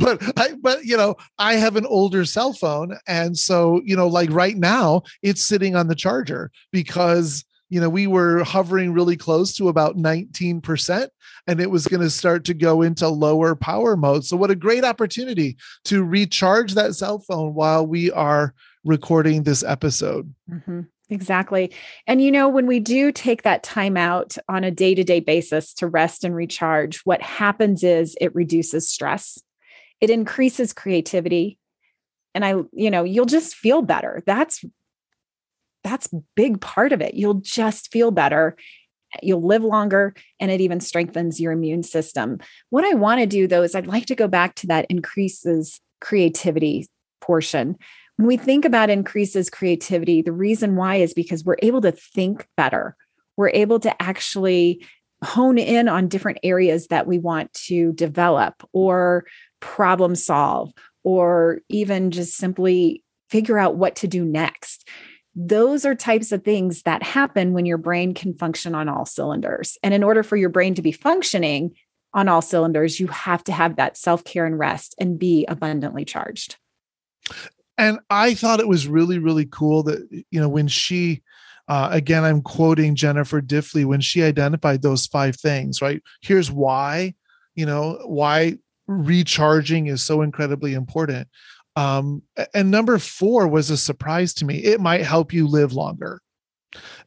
but 0.00 0.22
I, 0.38 0.52
but 0.60 0.84
you 0.84 0.98
know, 0.98 1.16
I 1.38 1.54
have 1.54 1.76
an 1.76 1.86
older 1.86 2.26
cell 2.26 2.52
phone, 2.52 2.98
and 3.06 3.36
so 3.38 3.80
you 3.84 3.96
know, 3.96 4.06
like 4.06 4.30
right 4.30 4.56
now, 4.56 5.02
it's 5.22 5.42
sitting 5.42 5.74
on 5.74 5.88
the 5.88 5.94
charger 5.94 6.50
because 6.70 7.46
you 7.70 7.80
know 7.80 7.88
we 7.88 8.06
were 8.06 8.44
hovering 8.44 8.92
really 8.92 9.16
close 9.16 9.54
to 9.54 9.68
about 9.68 9.96
19% 9.96 11.08
and 11.46 11.60
it 11.60 11.70
was 11.70 11.86
going 11.86 12.02
to 12.02 12.10
start 12.10 12.44
to 12.44 12.54
go 12.54 12.82
into 12.82 13.08
lower 13.08 13.56
power 13.56 13.96
mode 13.96 14.26
so 14.26 14.36
what 14.36 14.50
a 14.50 14.54
great 14.54 14.84
opportunity 14.84 15.56
to 15.84 16.04
recharge 16.04 16.74
that 16.74 16.94
cell 16.94 17.20
phone 17.20 17.54
while 17.54 17.86
we 17.86 18.10
are 18.10 18.52
recording 18.84 19.42
this 19.42 19.64
episode 19.64 20.34
mm-hmm. 20.50 20.82
Exactly. 21.12 21.70
And 22.06 22.22
you 22.22 22.30
know, 22.32 22.48
when 22.48 22.66
we 22.66 22.80
do 22.80 23.12
take 23.12 23.42
that 23.42 23.62
time 23.62 23.98
out 23.98 24.38
on 24.48 24.64
a 24.64 24.70
day 24.70 24.94
to 24.94 25.04
day 25.04 25.20
basis 25.20 25.74
to 25.74 25.86
rest 25.86 26.24
and 26.24 26.34
recharge, 26.34 27.00
what 27.04 27.20
happens 27.20 27.84
is 27.84 28.16
it 28.18 28.34
reduces 28.34 28.88
stress, 28.88 29.38
it 30.00 30.08
increases 30.08 30.72
creativity. 30.72 31.58
And 32.34 32.46
I, 32.46 32.54
you 32.72 32.90
know, 32.90 33.04
you'll 33.04 33.26
just 33.26 33.54
feel 33.54 33.82
better. 33.82 34.22
That's 34.24 34.64
that's 35.84 36.08
big 36.34 36.62
part 36.62 36.92
of 36.92 37.02
it. 37.02 37.14
You'll 37.14 37.42
just 37.42 37.92
feel 37.92 38.10
better. 38.10 38.56
You'll 39.22 39.46
live 39.46 39.64
longer 39.64 40.14
and 40.40 40.50
it 40.50 40.62
even 40.62 40.80
strengthens 40.80 41.38
your 41.38 41.52
immune 41.52 41.82
system. 41.82 42.38
What 42.70 42.84
I 42.86 42.94
want 42.94 43.20
to 43.20 43.26
do 43.26 43.46
though 43.46 43.62
is 43.62 43.74
I'd 43.74 43.86
like 43.86 44.06
to 44.06 44.14
go 44.14 44.28
back 44.28 44.54
to 44.56 44.66
that 44.68 44.86
increases 44.88 45.78
creativity 46.00 46.88
portion 47.20 47.76
when 48.16 48.26
we 48.26 48.36
think 48.36 48.64
about 48.64 48.90
increases 48.90 49.50
creativity, 49.50 50.22
the 50.22 50.32
reason 50.32 50.76
why 50.76 50.96
is 50.96 51.14
because 51.14 51.44
we're 51.44 51.56
able 51.62 51.80
to 51.80 51.92
think 51.92 52.46
better. 52.56 52.96
We're 53.36 53.50
able 53.50 53.80
to 53.80 54.02
actually 54.02 54.84
hone 55.24 55.58
in 55.58 55.88
on 55.88 56.08
different 56.08 56.38
areas 56.42 56.88
that 56.88 57.06
we 57.06 57.18
want 57.18 57.52
to 57.54 57.92
develop 57.92 58.68
or 58.72 59.24
problem 59.60 60.14
solve 60.14 60.72
or 61.04 61.60
even 61.68 62.10
just 62.10 62.36
simply 62.36 63.02
figure 63.30 63.58
out 63.58 63.76
what 63.76 63.96
to 63.96 64.08
do 64.08 64.24
next. 64.24 64.88
Those 65.34 65.86
are 65.86 65.94
types 65.94 66.32
of 66.32 66.44
things 66.44 66.82
that 66.82 67.02
happen 67.02 67.52
when 67.52 67.64
your 67.64 67.78
brain 67.78 68.12
can 68.12 68.34
function 68.34 68.74
on 68.74 68.88
all 68.88 69.06
cylinders. 69.06 69.78
And 69.82 69.94
in 69.94 70.02
order 70.02 70.22
for 70.22 70.36
your 70.36 70.50
brain 70.50 70.74
to 70.74 70.82
be 70.82 70.92
functioning, 70.92 71.74
on 72.14 72.28
all 72.28 72.42
cylinders, 72.42 73.00
you 73.00 73.06
have 73.08 73.42
to 73.44 73.52
have 73.52 73.76
that 73.76 73.96
self 73.96 74.24
care 74.24 74.46
and 74.46 74.58
rest 74.58 74.94
and 74.98 75.18
be 75.18 75.44
abundantly 75.46 76.04
charged. 76.04 76.56
And 77.78 77.98
I 78.10 78.34
thought 78.34 78.60
it 78.60 78.68
was 78.68 78.86
really, 78.86 79.18
really 79.18 79.46
cool 79.46 79.82
that, 79.84 80.06
you 80.30 80.40
know, 80.40 80.48
when 80.48 80.68
she, 80.68 81.22
uh, 81.68 81.88
again, 81.90 82.24
I'm 82.24 82.42
quoting 82.42 82.94
Jennifer 82.94 83.40
Diffley, 83.40 83.84
when 83.84 84.00
she 84.00 84.22
identified 84.22 84.82
those 84.82 85.06
five 85.06 85.36
things, 85.36 85.80
right? 85.80 86.02
Here's 86.20 86.50
why, 86.50 87.14
you 87.54 87.66
know, 87.66 87.98
why 88.04 88.58
recharging 88.86 89.86
is 89.86 90.02
so 90.02 90.22
incredibly 90.22 90.74
important. 90.74 91.28
Um, 91.76 92.22
and 92.52 92.70
number 92.70 92.98
four 92.98 93.48
was 93.48 93.70
a 93.70 93.76
surprise 93.76 94.34
to 94.34 94.44
me. 94.44 94.56
It 94.56 94.80
might 94.80 95.02
help 95.02 95.32
you 95.32 95.46
live 95.46 95.72
longer. 95.72 96.20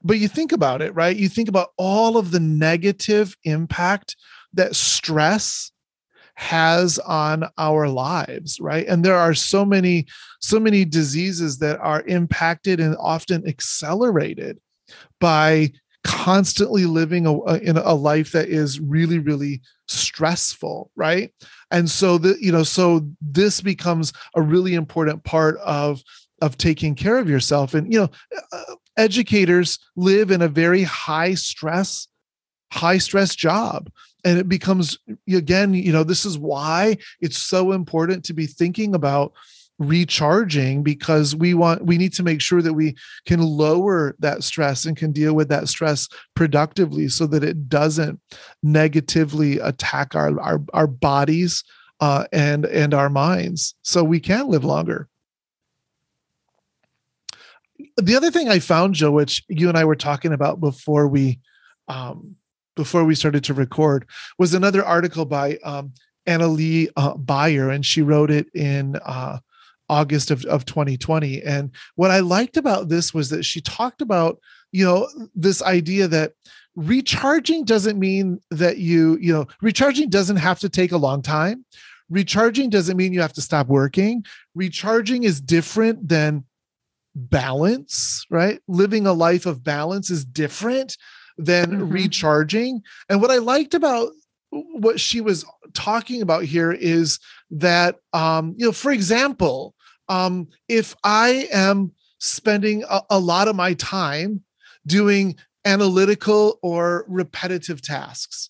But 0.04 0.18
you 0.18 0.28
think 0.28 0.52
about 0.52 0.82
it, 0.82 0.94
right? 0.96 1.16
You 1.16 1.30
think 1.30 1.50
about 1.50 1.70
all 1.78 2.18
of 2.18 2.32
the 2.32 2.40
negative 2.40 3.36
impact 3.44 4.16
that 4.54 4.76
stress 4.76 5.72
has 6.36 7.00
on 7.00 7.46
our 7.58 7.88
lives 7.88 8.60
right? 8.60 8.86
And 8.88 9.04
there 9.04 9.16
are 9.18 9.34
so 9.34 9.66
many 9.66 10.06
so 10.42 10.60
many 10.60 10.86
diseases 10.86 11.60
that 11.60 11.80
are 11.80 12.04
impacted 12.04 12.80
and 12.80 12.96
often 13.00 13.48
accelerated 13.48 14.60
by 15.20 15.72
constantly 16.04 16.86
living 16.86 17.26
a, 17.26 17.54
in 17.56 17.78
a 17.78 17.94
life 17.94 18.32
that 18.34 18.48
is 18.50 18.80
really 18.80 19.20
really 19.20 19.62
stressful 19.88 20.92
right? 20.96 21.32
And 21.72 21.90
so 21.90 22.18
the 22.18 22.38
you 22.40 22.52
know 22.52 22.64
so 22.64 23.08
this 23.22 23.62
becomes 23.62 24.14
a 24.36 24.42
really 24.42 24.76
important 24.76 25.24
part 25.24 25.58
of 25.58 26.02
of 26.42 26.58
taking 26.58 26.96
care 26.96 27.18
of 27.18 27.30
yourself. 27.30 27.74
And 27.74 27.92
you 27.92 28.00
know 28.00 28.10
uh, 28.52 28.76
educators 28.98 29.80
live 29.96 30.32
in 30.32 30.42
a 30.42 30.48
very 30.48 30.84
high 30.84 31.34
stress 31.34 32.08
high 32.72 32.98
stress 32.98 33.36
job 33.36 33.90
and 34.26 34.38
it 34.38 34.50
becomes 34.50 34.98
again 35.30 35.74
you 35.74 35.94
know 35.94 36.04
this 36.04 36.26
is 36.26 36.38
why 36.38 36.98
it's 37.22 37.38
so 37.38 37.72
important 37.72 38.26
to 38.26 38.34
be 38.34 38.48
thinking 38.48 38.94
about 38.94 39.32
recharging 39.78 40.84
because 40.84 41.36
we 41.36 41.54
want 41.54 41.86
we 41.86 41.98
need 41.98 42.14
to 42.14 42.24
make 42.24 42.42
sure 42.42 42.62
that 42.62 42.74
we 42.74 42.96
can 43.26 43.42
lower 43.42 44.16
that 44.20 44.44
stress 44.44 44.86
and 44.86 44.96
can 44.96 45.12
deal 45.12 45.34
with 45.34 45.50
that 45.50 45.68
stress 45.68 46.08
productively 46.34 47.08
so 47.10 47.28
that 47.28 47.44
it 47.44 47.68
doesn't 47.68 48.20
negatively 48.64 49.60
attack 49.60 50.16
our 50.16 50.40
our, 50.40 50.64
our 50.74 50.88
bodies 50.88 51.64
uh, 52.00 52.26
and 52.32 52.66
and 52.66 52.94
our 52.94 53.10
minds. 53.10 53.76
So 53.82 54.04
we 54.04 54.20
can 54.20 54.48
live 54.48 54.64
longer. 54.64 55.08
The 57.98 58.16
other 58.16 58.32
thing 58.32 58.48
i 58.48 58.60
found 58.60 58.96
joe 58.96 59.12
which 59.12 59.44
you 59.50 59.68
and 59.68 59.78
i 59.78 59.84
were 59.84 59.98
talking 59.98 60.32
about 60.32 60.62
before 60.62 61.08
we 61.08 61.40
um, 61.90 62.36
before 62.76 63.04
we 63.04 63.16
started 63.16 63.44
to 63.46 63.54
record 63.54 64.08
was 64.38 64.54
another 64.54 64.84
article 64.84 65.26
by 65.26 65.58
um, 65.64 65.94
Anna 66.26 66.48
Lee 66.48 66.90
uh, 66.96 67.16
Bayer, 67.16 67.70
and 67.70 67.86
she 67.86 68.02
wrote 68.02 68.32
it 68.32 68.48
in 68.54 68.98
uh, 69.06 69.40
August 69.90 70.32
of, 70.32 70.44
of 70.46 70.66
2020. 70.66 71.42
And 71.44 71.72
what 71.96 72.12
I 72.12 72.20
liked 72.20 72.58
about 72.58 72.90
this 72.90 73.14
was 73.14 73.30
that 73.30 73.44
she 73.44 73.62
talked 73.62 74.02
about, 74.02 74.40
you 74.72 74.86
know, 74.86 75.08
this 75.36 75.62
idea 75.62 76.08
that 76.08 76.34
recharging 76.76 77.64
doesn't 77.64 78.00
mean 78.00 78.42
that 78.52 78.78
you, 78.78 79.18
you 79.22 79.32
know, 79.32 79.48
recharging 79.62 80.10
doesn't 80.10 80.38
have 80.38 80.60
to 80.60 80.70
take 80.70 80.92
a 80.92 80.98
long 80.98 81.22
time. 81.22 81.66
Recharging 82.10 82.70
doesn't 82.70 82.98
mean 82.98 83.14
you 83.14 83.22
have 83.22 83.34
to 83.34 83.42
stop 83.42 83.68
working. 83.68 84.26
Recharging 84.54 85.24
is 85.24 85.42
different 85.42 86.08
than 86.08 86.46
balance, 87.16 88.26
right? 88.30 88.60
Living 88.68 89.08
a 89.08 89.14
life 89.14 89.46
of 89.46 89.64
balance 89.64 90.10
is 90.10 90.26
different 90.26 90.98
than 91.38 91.72
mm-hmm. 91.72 91.90
recharging. 91.90 92.82
And 93.10 93.22
what 93.22 93.32
I 93.32 93.38
liked 93.38 93.74
about 93.74 94.12
what 94.50 95.00
she 95.00 95.22
was 95.22 95.46
talking 95.74 96.22
about 96.22 96.44
here 96.44 96.72
is 96.72 97.20
that 97.52 97.98
um, 98.14 98.56
you 98.58 98.66
know, 98.66 98.72
for 98.72 98.92
example, 98.92 99.76
um, 100.08 100.48
if 100.68 100.96
I 101.04 101.48
am 101.52 101.92
spending 102.20 102.84
a, 102.90 103.02
a 103.10 103.20
lot 103.20 103.48
of 103.48 103.56
my 103.56 103.74
time 103.74 104.44
doing 104.88 105.36
analytical 105.66 106.60
or 106.62 107.06
repetitive 107.08 107.82
tasks, 107.82 108.50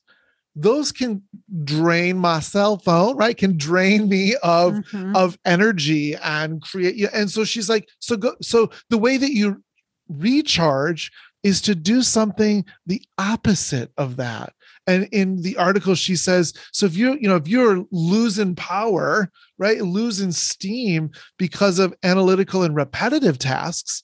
those 0.55 0.91
can 0.91 1.21
drain 1.63 2.17
my 2.17 2.39
cell 2.39 2.77
phone 2.77 3.17
right 3.17 3.37
can 3.37 3.57
drain 3.57 4.07
me 4.07 4.35
of 4.41 4.73
mm-hmm. 4.73 5.15
of 5.15 5.37
energy 5.45 6.15
and 6.15 6.61
create 6.61 7.09
and 7.13 7.29
so 7.29 7.43
she's 7.43 7.67
like 7.67 7.89
so 7.99 8.15
go 8.15 8.33
so 8.41 8.69
the 8.89 8.97
way 8.97 9.17
that 9.17 9.33
you 9.33 9.61
recharge 10.07 11.11
is 11.45 11.61
to 11.61 11.75
do 11.75 12.01
something 12.01 12.65
the 12.87 12.99
opposite 13.19 13.91
of 13.97 14.17
that. 14.17 14.51
And 14.87 15.07
in 15.11 15.43
the 15.43 15.55
article 15.57 15.93
she 15.93 16.15
says 16.15 16.53
so 16.71 16.87
if 16.87 16.97
you 16.97 17.17
you 17.21 17.27
know 17.27 17.35
if 17.35 17.47
you're 17.47 17.85
losing 17.91 18.55
power 18.55 19.31
right 19.57 19.81
losing 19.81 20.31
steam 20.31 21.11
because 21.37 21.79
of 21.79 21.95
analytical 22.03 22.63
and 22.63 22.75
repetitive 22.75 23.39
tasks 23.39 24.03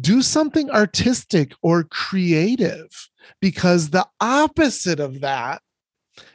do 0.00 0.20
something 0.22 0.70
artistic 0.70 1.52
or 1.62 1.84
creative 1.84 3.08
because 3.40 3.90
the 3.90 4.06
opposite 4.20 5.00
of 5.00 5.20
that 5.20 5.62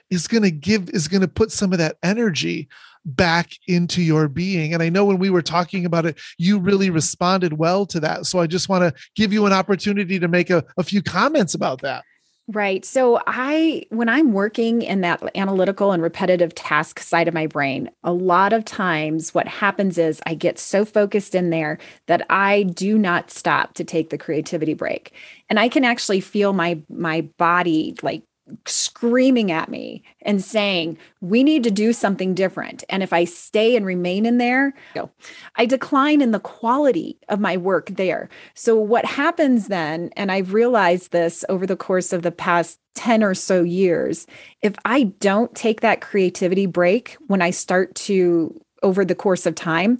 is 0.09 0.27
going 0.27 0.43
to 0.43 0.51
give 0.51 0.89
is 0.89 1.07
going 1.07 1.21
to 1.21 1.27
put 1.27 1.51
some 1.51 1.71
of 1.71 1.79
that 1.79 1.97
energy 2.03 2.67
back 3.05 3.51
into 3.67 4.01
your 4.01 4.27
being. 4.27 4.73
And 4.73 4.81
I 4.81 4.89
know 4.89 5.05
when 5.05 5.19
we 5.19 5.29
were 5.29 5.41
talking 5.41 5.85
about 5.85 6.05
it, 6.05 6.17
you 6.37 6.57
really 6.59 6.89
responded 6.89 7.53
well 7.53 7.85
to 7.87 7.99
that. 7.99 8.25
So 8.25 8.39
I 8.39 8.47
just 8.47 8.69
want 8.69 8.83
to 8.83 9.01
give 9.15 9.33
you 9.33 9.45
an 9.45 9.53
opportunity 9.53 10.19
to 10.19 10.27
make 10.27 10.49
a, 10.49 10.63
a 10.77 10.83
few 10.83 11.01
comments 11.01 11.53
about 11.53 11.81
that. 11.81 12.03
Right. 12.49 12.83
So 12.83 13.21
I 13.25 13.85
when 13.87 14.09
I'm 14.09 14.33
working 14.33 14.81
in 14.81 14.99
that 14.99 15.23
analytical 15.33 15.93
and 15.93 16.03
repetitive 16.03 16.53
task 16.53 16.99
side 16.99 17.29
of 17.29 17.33
my 17.33 17.47
brain, 17.47 17.89
a 18.03 18.11
lot 18.11 18.51
of 18.51 18.65
times 18.65 19.33
what 19.33 19.47
happens 19.47 19.97
is 19.97 20.21
I 20.25 20.33
get 20.33 20.59
so 20.59 20.83
focused 20.83 21.35
in 21.35 21.51
there 21.51 21.77
that 22.07 22.25
I 22.29 22.63
do 22.63 22.97
not 22.97 23.31
stop 23.31 23.75
to 23.75 23.85
take 23.85 24.09
the 24.09 24.17
creativity 24.17 24.73
break. 24.73 25.13
And 25.49 25.57
I 25.57 25.69
can 25.69 25.85
actually 25.85 26.19
feel 26.19 26.51
my 26.51 26.81
my 26.89 27.21
body 27.37 27.95
like 28.01 28.23
screaming 28.65 29.51
at 29.51 29.69
me 29.69 30.03
and 30.21 30.43
saying, 30.43 30.97
we 31.21 31.43
need 31.43 31.63
to 31.63 31.71
do 31.71 31.93
something 31.93 32.33
different. 32.33 32.83
And 32.89 33.01
if 33.01 33.13
I 33.13 33.23
stay 33.23 33.75
and 33.75 33.85
remain 33.85 34.25
in 34.25 34.37
there, 34.37 34.73
I 35.55 35.65
decline 35.65 36.21
in 36.21 36.31
the 36.31 36.39
quality 36.39 37.17
of 37.29 37.39
my 37.39 37.55
work 37.57 37.89
there. 37.91 38.29
So, 38.53 38.75
what 38.75 39.05
happens 39.05 39.67
then, 39.67 40.09
and 40.17 40.31
I've 40.31 40.53
realized 40.53 41.11
this 41.11 41.45
over 41.47 41.65
the 41.65 41.77
course 41.77 42.11
of 42.11 42.21
the 42.21 42.31
past 42.31 42.79
10 42.95 43.23
or 43.23 43.33
so 43.33 43.63
years, 43.63 44.27
if 44.61 44.75
I 44.85 45.03
don't 45.03 45.53
take 45.55 45.81
that 45.81 46.01
creativity 46.01 46.65
break 46.65 47.17
when 47.27 47.41
I 47.41 47.49
start 47.49 47.95
to, 47.95 48.59
over 48.83 49.05
the 49.05 49.15
course 49.15 49.45
of 49.45 49.55
time, 49.55 49.99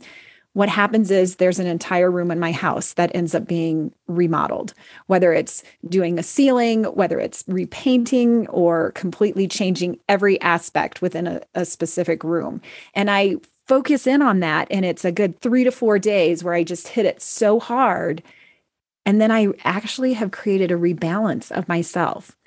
what 0.53 0.69
happens 0.69 1.09
is 1.09 1.35
there's 1.35 1.59
an 1.59 1.67
entire 1.67 2.09
room 2.09 2.29
in 2.29 2.39
my 2.39 2.51
house 2.51 2.93
that 2.93 3.13
ends 3.15 3.33
up 3.33 3.47
being 3.47 3.91
remodeled, 4.07 4.73
whether 5.07 5.33
it's 5.33 5.63
doing 5.89 6.19
a 6.19 6.23
ceiling, 6.23 6.83
whether 6.85 7.19
it's 7.19 7.43
repainting, 7.47 8.47
or 8.49 8.91
completely 8.91 9.47
changing 9.47 9.99
every 10.07 10.39
aspect 10.41 11.01
within 11.01 11.25
a, 11.25 11.41
a 11.55 11.65
specific 11.65 12.23
room. 12.23 12.61
And 12.93 13.09
I 13.09 13.37
focus 13.67 14.05
in 14.05 14.21
on 14.21 14.41
that, 14.41 14.67
and 14.69 14.85
it's 14.85 15.05
a 15.05 15.11
good 15.11 15.39
three 15.41 15.63
to 15.63 15.71
four 15.71 15.97
days 15.97 16.43
where 16.43 16.53
I 16.53 16.63
just 16.63 16.89
hit 16.89 17.05
it 17.07 17.21
so 17.21 17.59
hard. 17.59 18.21
And 19.05 19.19
then 19.19 19.31
I 19.31 19.47
actually 19.63 20.13
have 20.13 20.31
created 20.31 20.71
a 20.71 20.77
rebalance 20.77 21.51
of 21.51 21.67
myself 21.67 22.37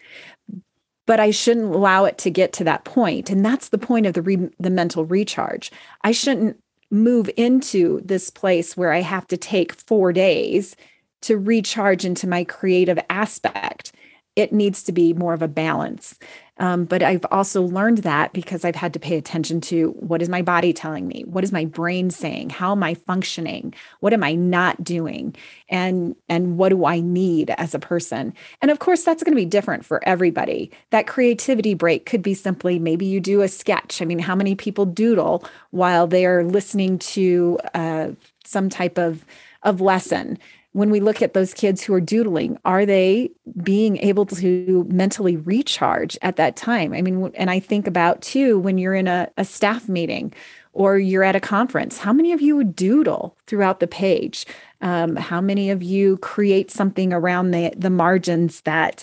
but 1.07 1.21
I 1.21 1.31
shouldn't 1.31 1.73
allow 1.73 2.05
it 2.05 2.19
to 2.19 2.31
get 2.31 2.53
to 2.55 2.65
that 2.65 2.85
point. 2.85 3.31
And 3.31 3.45
that's 3.45 3.69
the 3.69 3.79
point 3.79 4.07
of 4.07 4.15
the 4.15 4.23
re- 4.23 4.51
the 4.59 4.71
mental 4.71 5.05
recharge. 5.05 5.71
I 6.03 6.11
shouldn't 6.11 6.61
move 6.91 7.31
into 7.37 8.01
this 8.05 8.31
place 8.31 8.77
where 8.77 8.93
I 8.93 9.01
have 9.01 9.27
to 9.29 9.37
take 9.37 9.75
four 9.75 10.13
days 10.13 10.77
to 11.23 11.37
recharge 11.37 12.05
into 12.05 12.27
my 12.27 12.45
creative 12.45 12.99
aspect. 13.11 13.93
It 14.37 14.53
needs 14.53 14.83
to 14.85 14.93
be 14.93 15.13
more 15.15 15.33
of 15.35 15.43
a 15.43 15.49
balance. 15.49 16.19
Um, 16.59 16.85
but 16.85 17.03
I've 17.03 17.27
also 17.31 17.63
learned 17.63 17.99
that 17.99 18.33
because 18.33 18.65
I've 18.65 18.77
had 18.77 18.95
to 18.95 18.99
pay 18.99 19.17
attention 19.17 19.61
to 19.63 19.91
what 19.99 20.23
is 20.23 20.29
my 20.29 20.41
body 20.41 20.73
telling 20.73 21.07
me? 21.07 21.25
What 21.27 21.45
is 21.45 21.53
my 21.53 21.67
brain 21.67 22.11
saying? 22.11 22.51
How 22.51 22.73
am 22.73 22.83
I 22.83 22.95
functioning? 22.95 23.75
What 24.01 24.15
am 24.15 24.23
I 24.23 24.35
not 24.35 24.83
doing? 24.83 25.35
And 25.69 26.17
and 26.29 26.57
what 26.57 26.71
do 26.71 26.87
I 26.87 27.01
need 27.01 27.51
as 27.59 27.75
a 27.75 27.79
person? 27.79 28.33
And 28.63 28.71
of 28.71 28.79
course, 28.79 29.05
that's 29.05 29.23
going 29.23 29.35
to 29.35 29.41
be 29.41 29.45
different 29.45 29.85
for 29.85 30.07
everybody. 30.09 30.71
That 30.91 31.07
creativity 31.07 31.75
break 31.75 32.07
could 32.07 32.23
be 32.23 32.35
simply 32.35 32.79
maybe 32.79 33.05
you 33.05 33.21
do 33.21 33.43
a 33.43 33.49
sketch. 33.49 34.01
I 34.01 34.07
mean, 34.07 34.19
how 34.19 34.35
many 34.35 34.55
people 34.55 34.87
doodle 34.87 35.45
while 35.71 36.07
they're 36.07 36.45
listening 36.45 36.99
to 37.01 37.59
uh, 37.75 38.11
some 38.45 38.71
type 38.71 38.97
of 38.97 39.27
of 39.63 39.83
lesson? 39.83 40.39
When 40.77 40.91
we 40.91 41.01
look 41.01 41.23
at 41.23 41.33
those 41.33 41.55
kids 41.55 41.83
who 41.83 41.95
are 41.95 42.03
doodling, 42.03 42.59
are 42.67 42.85
they 42.85 43.31
being 43.63 43.97
able 43.97 44.27
to 44.27 44.87
mentally 44.91 45.35
recharge 45.35 46.19
at 46.21 46.37
that 46.37 46.55
time? 46.55 46.93
I 46.93 47.01
mean, 47.01 47.33
and 47.35 47.49
I 47.49 47.61
think 47.61 47.87
about 47.87 48.21
too 48.21 48.59
when 48.59 48.77
you're 48.77 48.95
in 48.95 49.09
a, 49.09 49.31
a 49.39 49.45
staff 49.47 49.89
meeting 49.89 50.35
or 50.75 50.99
you're 50.99 51.23
at 51.23 51.35
a 51.35 51.41
conference, 51.41 51.97
how 51.97 52.13
many 52.13 52.31
of 52.31 52.43
you 52.43 52.63
doodle 52.63 53.39
throughout 53.47 53.81
the 53.81 53.87
page? 53.87 54.45
Um, 54.83 55.17
how 55.17 55.41
many 55.41 55.71
of 55.71 55.83
you 55.83 56.19
create 56.19 56.71
something 56.71 57.11
around 57.11 57.53
the, 57.53 57.73
the 57.75 57.89
margins 57.89 58.61
that 58.63 59.03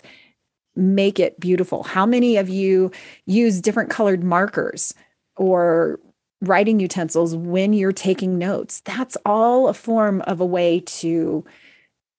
make 0.75 1.19
it 1.19 1.39
beautiful? 1.39 1.81
How 1.81 2.05
many 2.05 2.37
of 2.37 2.49
you 2.49 2.91
use 3.25 3.59
different 3.59 3.89
colored 3.89 4.23
markers 4.23 4.93
or 5.37 5.99
writing 6.39 6.79
utensils 6.79 7.35
when 7.35 7.73
you're 7.73 7.91
taking 7.91 8.37
notes? 8.37 8.83
That's 8.85 9.17
all 9.25 9.69
a 9.69 9.73
form 9.73 10.21
of 10.27 10.39
a 10.39 10.45
way 10.45 10.81
to 10.81 11.43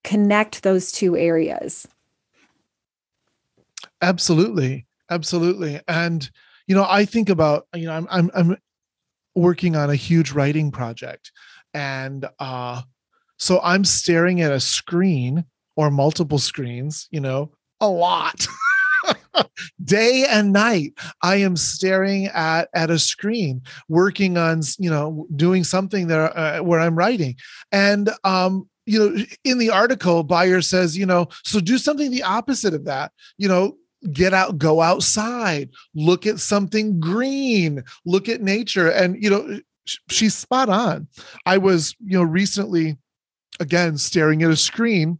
connect 0.05 0.63
those 0.63 0.93
two 0.93 1.17
areas. 1.17 1.89
Absolutely. 4.01 4.87
Absolutely. 5.11 5.81
And 5.89 6.31
you 6.67 6.75
know, 6.75 6.87
I 6.89 7.05
think 7.05 7.29
about, 7.29 7.67
you 7.75 7.87
know, 7.87 7.93
I'm 7.93 8.07
I'm 8.11 8.31
I'm 8.35 8.57
working 9.35 9.77
on 9.77 9.91
a 9.91 9.97
huge 9.97 10.33
writing 10.33 10.71
project 10.71 11.33
and 11.73 12.27
uh 12.39 12.83
so 13.37 13.61
I'm 13.63 13.85
staring 13.85 14.41
at 14.41 14.53
a 14.53 14.61
screen 14.61 15.45
or 15.77 15.91
multiple 15.91 16.39
screens, 16.39 17.09
you 17.11 17.21
know, 17.21 17.51
a 17.81 17.89
lot. 17.89 18.47
day 19.85 20.25
and 20.31 20.53
night 20.53 20.93
i 21.21 21.37
am 21.37 21.57
staring 21.57 22.27
at 22.27 22.69
at 22.75 22.89
a 22.89 22.99
screen 22.99 23.61
working 23.89 24.39
on 24.39 24.61
you 24.79 24.89
know 24.89 25.27
doing 25.35 25.65
something 25.65 26.07
there 26.07 26.37
uh, 26.39 26.63
where 26.63 26.81
i'm 26.81 26.97
writing 26.97 27.35
and 27.73 28.11
um 28.23 28.67
you 28.87 28.99
know 28.99 29.25
in 29.45 29.59
the 29.59 29.71
article 29.71 30.23
Beyer 30.23 30.61
says 30.61 30.97
you 30.97 31.07
know 31.07 31.29
so 31.45 31.61
do 31.61 31.79
something 31.79 32.11
the 32.11 32.23
opposite 32.23 32.75
of 32.75 32.85
that. 32.85 33.13
You 33.39 33.49
know 33.49 33.77
get 34.13 34.35
out 34.35 34.59
go 34.59 34.81
outside. 34.81 35.71
Look 35.95 36.27
at 36.27 36.41
something 36.41 37.01
green. 37.01 37.85
Look 38.05 38.29
at 38.29 38.43
nature. 38.43 38.91
And 38.91 39.23
you 39.23 39.31
know 39.31 39.61
she's 40.09 40.35
spot 40.35 40.69
on. 40.69 41.09
I 41.47 41.59
was 41.59 41.95
you 42.05 42.19
know 42.19 42.25
recently 42.25 42.97
again 43.61 43.97
staring 43.99 44.43
at 44.43 44.51
a 44.51 44.57
screen 44.57 45.19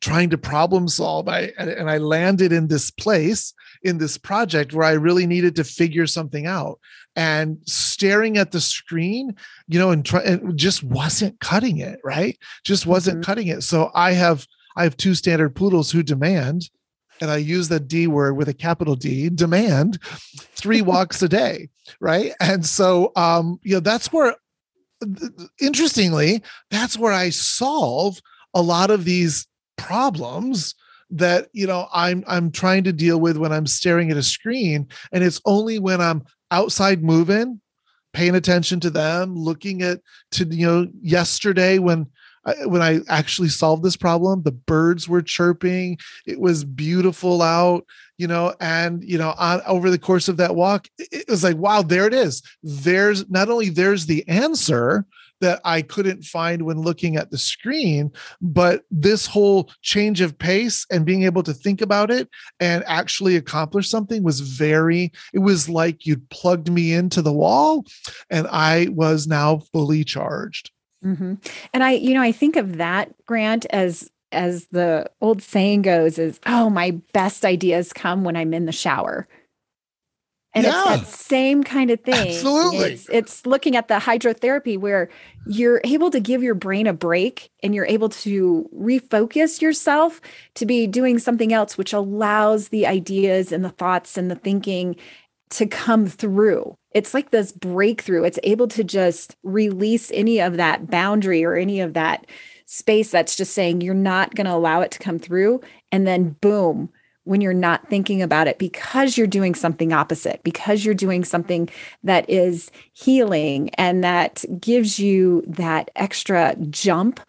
trying 0.00 0.30
to 0.30 0.38
problem 0.38 0.88
solve. 0.88 1.28
I, 1.28 1.52
and 1.58 1.90
i 1.90 1.98
landed 1.98 2.52
in 2.52 2.68
this 2.68 2.90
place 2.90 3.52
in 3.82 3.98
this 3.98 4.16
project 4.16 4.72
where 4.72 4.86
i 4.86 4.92
really 4.92 5.26
needed 5.26 5.54
to 5.56 5.64
figure 5.64 6.06
something 6.06 6.46
out 6.46 6.80
and 7.18 7.58
staring 7.64 8.38
at 8.38 8.52
the 8.52 8.60
screen 8.60 9.34
you 9.66 9.78
know 9.78 9.90
and, 9.90 10.06
try, 10.06 10.22
and 10.22 10.56
just 10.56 10.82
wasn't 10.84 11.38
cutting 11.40 11.78
it 11.78 11.98
right 12.04 12.38
just 12.64 12.86
wasn't 12.86 13.16
mm-hmm. 13.16 13.26
cutting 13.26 13.48
it 13.48 13.62
so 13.62 13.90
i 13.94 14.12
have 14.12 14.46
i 14.76 14.84
have 14.84 14.96
two 14.96 15.14
standard 15.14 15.54
poodles 15.54 15.90
who 15.90 16.02
demand 16.02 16.70
and 17.20 17.32
I 17.32 17.38
use 17.38 17.68
the 17.68 17.80
D 17.80 18.06
word 18.06 18.36
with 18.36 18.48
a 18.48 18.54
capital 18.54 18.94
D, 18.94 19.28
demand 19.28 19.98
three 20.54 20.82
walks 20.92 21.20
a 21.20 21.28
day, 21.28 21.68
right? 21.98 22.32
And 22.38 22.64
so, 22.64 23.10
um, 23.16 23.58
you 23.64 23.74
know, 23.74 23.80
that's 23.80 24.12
where, 24.12 24.36
interestingly, 25.60 26.44
that's 26.70 26.96
where 26.96 27.12
I 27.12 27.30
solve 27.30 28.20
a 28.54 28.62
lot 28.62 28.92
of 28.92 29.04
these 29.04 29.48
problems 29.76 30.74
that 31.10 31.48
you 31.54 31.66
know 31.66 31.88
i'm 31.94 32.22
i'm 32.26 32.50
trying 32.50 32.84
to 32.84 32.92
deal 32.92 33.18
with 33.18 33.38
when 33.38 33.50
i'm 33.50 33.66
staring 33.66 34.10
at 34.10 34.16
a 34.18 34.22
screen 34.22 34.86
and 35.10 35.24
it's 35.24 35.40
only 35.46 35.78
when 35.78 36.02
i'm 36.02 36.22
outside 36.50 37.02
moving 37.02 37.60
paying 38.12 38.34
attention 38.34 38.80
to 38.80 38.90
them 38.90 39.36
looking 39.36 39.82
at 39.82 40.00
to 40.30 40.44
you 40.46 40.66
know 40.66 40.88
yesterday 41.00 41.78
when 41.78 42.06
uh, 42.44 42.54
when 42.66 42.80
I 42.80 43.00
actually 43.08 43.48
solved 43.48 43.82
this 43.82 43.96
problem, 43.96 44.42
the 44.42 44.52
birds 44.52 45.08
were 45.08 45.20
chirping. 45.20 45.98
It 46.26 46.40
was 46.40 46.64
beautiful 46.64 47.42
out, 47.42 47.84
you 48.16 48.26
know, 48.26 48.54
and 48.60 49.04
you 49.04 49.18
know, 49.18 49.34
on 49.36 49.60
over 49.66 49.90
the 49.90 49.98
course 49.98 50.28
of 50.28 50.38
that 50.38 50.54
walk, 50.54 50.88
it 50.98 51.28
was 51.28 51.44
like, 51.44 51.56
wow, 51.56 51.82
there 51.82 52.06
it 52.06 52.14
is. 52.14 52.42
There's 52.62 53.28
not 53.28 53.50
only 53.50 53.68
there's 53.68 54.06
the 54.06 54.26
answer, 54.28 55.04
that 55.40 55.60
I 55.64 55.82
couldn't 55.82 56.24
find 56.24 56.62
when 56.62 56.80
looking 56.80 57.16
at 57.16 57.30
the 57.30 57.38
screen. 57.38 58.10
But 58.40 58.82
this 58.90 59.26
whole 59.26 59.70
change 59.82 60.20
of 60.20 60.38
pace 60.38 60.86
and 60.90 61.04
being 61.04 61.22
able 61.24 61.42
to 61.44 61.54
think 61.54 61.80
about 61.80 62.10
it 62.10 62.28
and 62.60 62.84
actually 62.86 63.36
accomplish 63.36 63.88
something 63.88 64.22
was 64.22 64.40
very, 64.40 65.12
it 65.32 65.40
was 65.40 65.68
like 65.68 66.06
you'd 66.06 66.28
plugged 66.30 66.70
me 66.70 66.92
into 66.92 67.22
the 67.22 67.32
wall 67.32 67.84
and 68.30 68.46
I 68.48 68.88
was 68.90 69.26
now 69.26 69.58
fully 69.72 70.04
charged. 70.04 70.70
Mm-hmm. 71.04 71.34
And 71.72 71.84
I, 71.84 71.92
you 71.92 72.14
know, 72.14 72.22
I 72.22 72.32
think 72.32 72.56
of 72.56 72.78
that 72.78 73.14
grant 73.26 73.66
as 73.70 74.10
as 74.30 74.66
the 74.72 75.10
old 75.20 75.42
saying 75.42 75.82
goes 75.82 76.18
is 76.18 76.38
oh 76.46 76.68
my 76.68 76.90
best 77.12 77.46
ideas 77.46 77.94
come 77.94 78.24
when 78.24 78.36
i'm 78.36 78.52
in 78.52 78.66
the 78.66 78.72
shower 78.72 79.26
and 80.54 80.64
yeah. 80.64 80.94
it's 80.94 81.00
that 81.02 81.06
same 81.06 81.62
kind 81.62 81.90
of 81.90 82.00
thing. 82.00 82.28
Absolutely. 82.28 82.92
It's, 82.92 83.08
it's 83.10 83.46
looking 83.46 83.76
at 83.76 83.88
the 83.88 83.94
hydrotherapy 83.94 84.78
where 84.78 85.10
you're 85.46 85.80
able 85.84 86.10
to 86.10 86.20
give 86.20 86.42
your 86.42 86.54
brain 86.54 86.86
a 86.86 86.92
break 86.92 87.50
and 87.62 87.74
you're 87.74 87.86
able 87.86 88.08
to 88.08 88.68
refocus 88.74 89.60
yourself 89.60 90.20
to 90.54 90.64
be 90.64 90.86
doing 90.86 91.18
something 91.18 91.52
else, 91.52 91.76
which 91.76 91.92
allows 91.92 92.68
the 92.68 92.86
ideas 92.86 93.52
and 93.52 93.64
the 93.64 93.70
thoughts 93.70 94.16
and 94.16 94.30
the 94.30 94.36
thinking 94.36 94.96
to 95.50 95.66
come 95.66 96.06
through. 96.06 96.76
It's 96.92 97.12
like 97.12 97.30
this 97.30 97.52
breakthrough. 97.52 98.24
It's 98.24 98.38
able 98.42 98.68
to 98.68 98.84
just 98.84 99.36
release 99.42 100.10
any 100.12 100.40
of 100.40 100.56
that 100.56 100.90
boundary 100.90 101.44
or 101.44 101.56
any 101.56 101.80
of 101.80 101.94
that 101.94 102.26
space 102.64 103.10
that's 103.10 103.36
just 103.36 103.54
saying 103.54 103.80
you're 103.80 103.94
not 103.94 104.34
going 104.34 104.46
to 104.46 104.52
allow 104.52 104.80
it 104.80 104.90
to 104.92 104.98
come 104.98 105.18
through. 105.18 105.60
And 105.90 106.06
then, 106.06 106.36
boom, 106.40 106.90
when 107.28 107.42
you're 107.42 107.52
not 107.52 107.90
thinking 107.90 108.22
about 108.22 108.48
it 108.48 108.58
because 108.58 109.18
you're 109.18 109.26
doing 109.26 109.54
something 109.54 109.92
opposite, 109.92 110.42
because 110.42 110.82
you're 110.82 110.94
doing 110.94 111.22
something 111.22 111.68
that 112.02 112.28
is 112.28 112.70
healing 112.94 113.68
and 113.74 114.02
that 114.02 114.46
gives 114.58 114.98
you 114.98 115.44
that 115.46 115.90
extra 115.94 116.56
jump. 116.70 117.20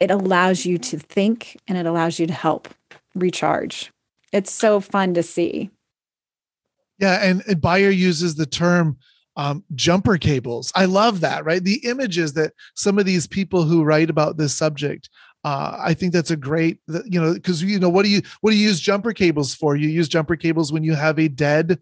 It 0.00 0.10
allows 0.10 0.66
you 0.66 0.78
to 0.78 0.98
think 0.98 1.56
and 1.68 1.78
it 1.78 1.86
allows 1.86 2.18
you 2.18 2.26
to 2.26 2.32
help 2.32 2.68
recharge. 3.14 3.92
It's 4.32 4.52
so 4.52 4.80
fun 4.80 5.14
to 5.14 5.22
see. 5.22 5.70
Yeah. 6.98 7.20
And, 7.22 7.44
and 7.46 7.60
Beyer 7.60 7.90
uses 7.90 8.34
the 8.34 8.46
term 8.46 8.98
um, 9.36 9.62
jumper 9.76 10.18
cables. 10.18 10.72
I 10.74 10.86
love 10.86 11.20
that, 11.20 11.44
right? 11.44 11.62
The 11.62 11.84
images 11.84 12.32
that 12.32 12.52
some 12.74 12.98
of 12.98 13.06
these 13.06 13.28
people 13.28 13.62
who 13.62 13.84
write 13.84 14.10
about 14.10 14.38
this 14.38 14.54
subject 14.54 15.08
uh, 15.44 15.76
I 15.78 15.92
think 15.94 16.12
that's 16.12 16.30
a 16.30 16.36
great, 16.36 16.78
you 17.04 17.20
know, 17.20 17.34
because 17.34 17.62
you 17.62 17.78
know 17.78 17.90
what 17.90 18.04
do 18.04 18.10
you 18.10 18.22
what 18.40 18.52
do 18.52 18.56
you 18.56 18.66
use 18.68 18.80
jumper 18.80 19.12
cables 19.12 19.54
for? 19.54 19.76
You 19.76 19.88
use 19.88 20.08
jumper 20.08 20.36
cables 20.36 20.72
when 20.72 20.82
you 20.82 20.94
have 20.94 21.18
a 21.18 21.28
dead 21.28 21.78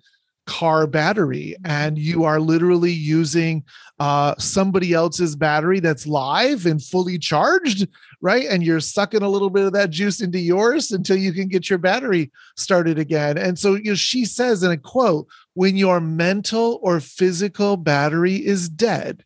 car 0.46 0.88
battery 0.88 1.54
and 1.64 1.96
you 1.96 2.24
are 2.24 2.40
literally 2.40 2.90
using 2.90 3.62
uh, 4.00 4.34
somebody 4.38 4.92
else's 4.92 5.36
battery 5.36 5.78
that's 5.78 6.06
live 6.06 6.66
and 6.66 6.82
fully 6.82 7.16
charged, 7.16 7.86
right? 8.20 8.46
And 8.50 8.64
you're 8.64 8.80
sucking 8.80 9.22
a 9.22 9.28
little 9.28 9.50
bit 9.50 9.64
of 9.64 9.72
that 9.74 9.90
juice 9.90 10.20
into 10.20 10.40
yours 10.40 10.90
until 10.90 11.16
you 11.16 11.32
can 11.32 11.46
get 11.46 11.70
your 11.70 11.78
battery 11.78 12.32
started 12.56 12.98
again. 12.98 13.38
And 13.38 13.56
so, 13.56 13.76
you 13.76 13.90
know, 13.90 13.94
she 13.94 14.24
says 14.24 14.64
in 14.64 14.72
a 14.72 14.76
quote, 14.76 15.28
when 15.54 15.76
your 15.76 16.00
mental 16.00 16.80
or 16.82 16.98
physical 16.98 17.76
battery 17.76 18.44
is 18.44 18.68
dead, 18.68 19.24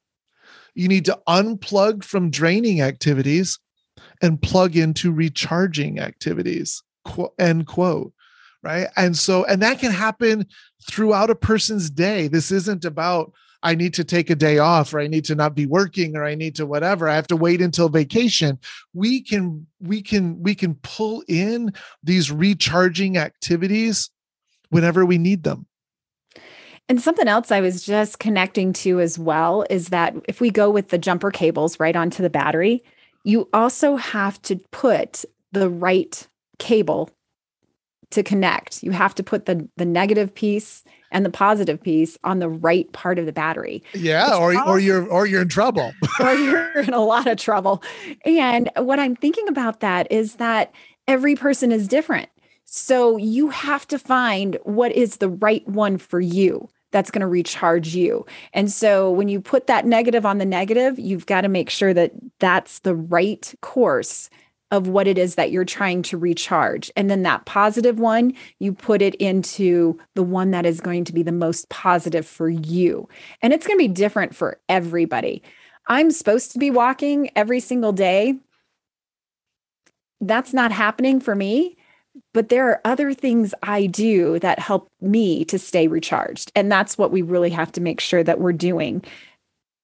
you 0.74 0.88
need 0.88 1.06
to 1.06 1.18
unplug 1.26 2.04
from 2.04 2.28
draining 2.28 2.82
activities 2.82 3.58
and 4.22 4.40
plug 4.40 4.76
into 4.76 5.12
recharging 5.12 5.98
activities 5.98 6.82
end 7.38 7.66
quote 7.66 8.12
right 8.62 8.88
and 8.96 9.16
so 9.16 9.44
and 9.44 9.62
that 9.62 9.78
can 9.78 9.92
happen 9.92 10.46
throughout 10.82 11.30
a 11.30 11.34
person's 11.34 11.88
day 11.88 12.26
this 12.26 12.50
isn't 12.50 12.84
about 12.84 13.32
I 13.62 13.74
need 13.74 13.94
to 13.94 14.04
take 14.04 14.30
a 14.30 14.36
day 14.36 14.58
off 14.58 14.94
or 14.94 15.00
I 15.00 15.08
need 15.08 15.24
to 15.24 15.34
not 15.34 15.56
be 15.56 15.66
working 15.66 16.16
or 16.16 16.24
I 16.24 16.36
need 16.36 16.54
to 16.56 16.66
whatever. 16.66 17.08
I 17.08 17.16
have 17.16 17.26
to 17.28 17.36
wait 17.36 17.60
until 17.60 17.88
vacation. 17.88 18.60
We 18.94 19.20
can 19.20 19.66
we 19.80 20.02
can 20.02 20.40
we 20.40 20.54
can 20.54 20.76
pull 20.82 21.24
in 21.26 21.72
these 22.02 22.30
recharging 22.30 23.16
activities 23.16 24.08
whenever 24.70 25.04
we 25.04 25.18
need 25.18 25.42
them. 25.42 25.66
And 26.88 27.00
something 27.00 27.26
else 27.26 27.50
I 27.50 27.60
was 27.60 27.84
just 27.84 28.20
connecting 28.20 28.72
to 28.74 29.00
as 29.00 29.18
well 29.18 29.66
is 29.68 29.88
that 29.88 30.14
if 30.28 30.40
we 30.40 30.50
go 30.50 30.70
with 30.70 30.90
the 30.90 30.98
jumper 30.98 31.32
cables 31.32 31.80
right 31.80 31.96
onto 31.96 32.22
the 32.22 32.30
battery, 32.30 32.84
you 33.26 33.48
also 33.52 33.96
have 33.96 34.40
to 34.42 34.56
put 34.70 35.24
the 35.50 35.68
right 35.68 36.28
cable 36.60 37.10
to 38.10 38.22
connect. 38.22 38.84
You 38.84 38.92
have 38.92 39.16
to 39.16 39.24
put 39.24 39.46
the 39.46 39.68
the 39.76 39.84
negative 39.84 40.32
piece 40.32 40.84
and 41.10 41.26
the 41.26 41.30
positive 41.30 41.82
piece 41.82 42.16
on 42.22 42.38
the 42.38 42.48
right 42.48 42.90
part 42.92 43.18
of 43.18 43.26
the 43.26 43.32
battery. 43.32 43.82
Yeah, 43.94 44.36
or 44.36 44.56
also, 44.56 44.70
or 44.70 44.78
you're 44.78 45.06
or 45.08 45.26
you're 45.26 45.42
in 45.42 45.48
trouble. 45.48 45.92
or 46.20 46.34
you're 46.34 46.80
in 46.80 46.94
a 46.94 47.00
lot 47.00 47.26
of 47.26 47.36
trouble. 47.36 47.82
And 48.24 48.70
what 48.76 49.00
I'm 49.00 49.16
thinking 49.16 49.48
about 49.48 49.80
that 49.80 50.10
is 50.10 50.36
that 50.36 50.72
every 51.08 51.34
person 51.34 51.72
is 51.72 51.88
different. 51.88 52.28
So 52.64 53.16
you 53.16 53.50
have 53.50 53.88
to 53.88 53.98
find 53.98 54.56
what 54.62 54.92
is 54.92 55.16
the 55.16 55.28
right 55.28 55.66
one 55.68 55.98
for 55.98 56.20
you 56.20 56.68
that's 56.96 57.10
going 57.10 57.20
to 57.20 57.26
recharge 57.26 57.94
you. 57.94 58.24
And 58.54 58.72
so 58.72 59.10
when 59.10 59.28
you 59.28 59.38
put 59.38 59.66
that 59.66 59.84
negative 59.84 60.24
on 60.24 60.38
the 60.38 60.46
negative, 60.46 60.98
you've 60.98 61.26
got 61.26 61.42
to 61.42 61.48
make 61.48 61.68
sure 61.68 61.92
that 61.92 62.12
that's 62.38 62.78
the 62.78 62.94
right 62.94 63.54
course 63.60 64.30
of 64.70 64.88
what 64.88 65.06
it 65.06 65.18
is 65.18 65.34
that 65.34 65.50
you're 65.50 65.66
trying 65.66 66.00
to 66.04 66.16
recharge. 66.16 66.90
And 66.96 67.10
then 67.10 67.22
that 67.24 67.44
positive 67.44 67.98
one, 67.98 68.32
you 68.60 68.72
put 68.72 69.02
it 69.02 69.14
into 69.16 69.98
the 70.14 70.22
one 70.22 70.52
that 70.52 70.64
is 70.64 70.80
going 70.80 71.04
to 71.04 71.12
be 71.12 71.22
the 71.22 71.32
most 71.32 71.68
positive 71.68 72.26
for 72.26 72.48
you. 72.48 73.10
And 73.42 73.52
it's 73.52 73.66
going 73.66 73.78
to 73.78 73.84
be 73.84 73.92
different 73.92 74.34
for 74.34 74.58
everybody. 74.70 75.42
I'm 75.88 76.10
supposed 76.10 76.52
to 76.52 76.58
be 76.58 76.70
walking 76.70 77.28
every 77.36 77.60
single 77.60 77.92
day. 77.92 78.36
That's 80.22 80.54
not 80.54 80.72
happening 80.72 81.20
for 81.20 81.34
me 81.34 81.76
but 82.36 82.50
there 82.50 82.68
are 82.68 82.82
other 82.84 83.14
things 83.14 83.54
I 83.62 83.86
do 83.86 84.38
that 84.40 84.58
help 84.58 84.90
me 85.00 85.42
to 85.46 85.58
stay 85.58 85.88
recharged. 85.88 86.52
And 86.54 86.70
that's 86.70 86.98
what 86.98 87.10
we 87.10 87.22
really 87.22 87.48
have 87.48 87.72
to 87.72 87.80
make 87.80 87.98
sure 87.98 88.22
that 88.22 88.40
we're 88.40 88.52
doing, 88.52 89.02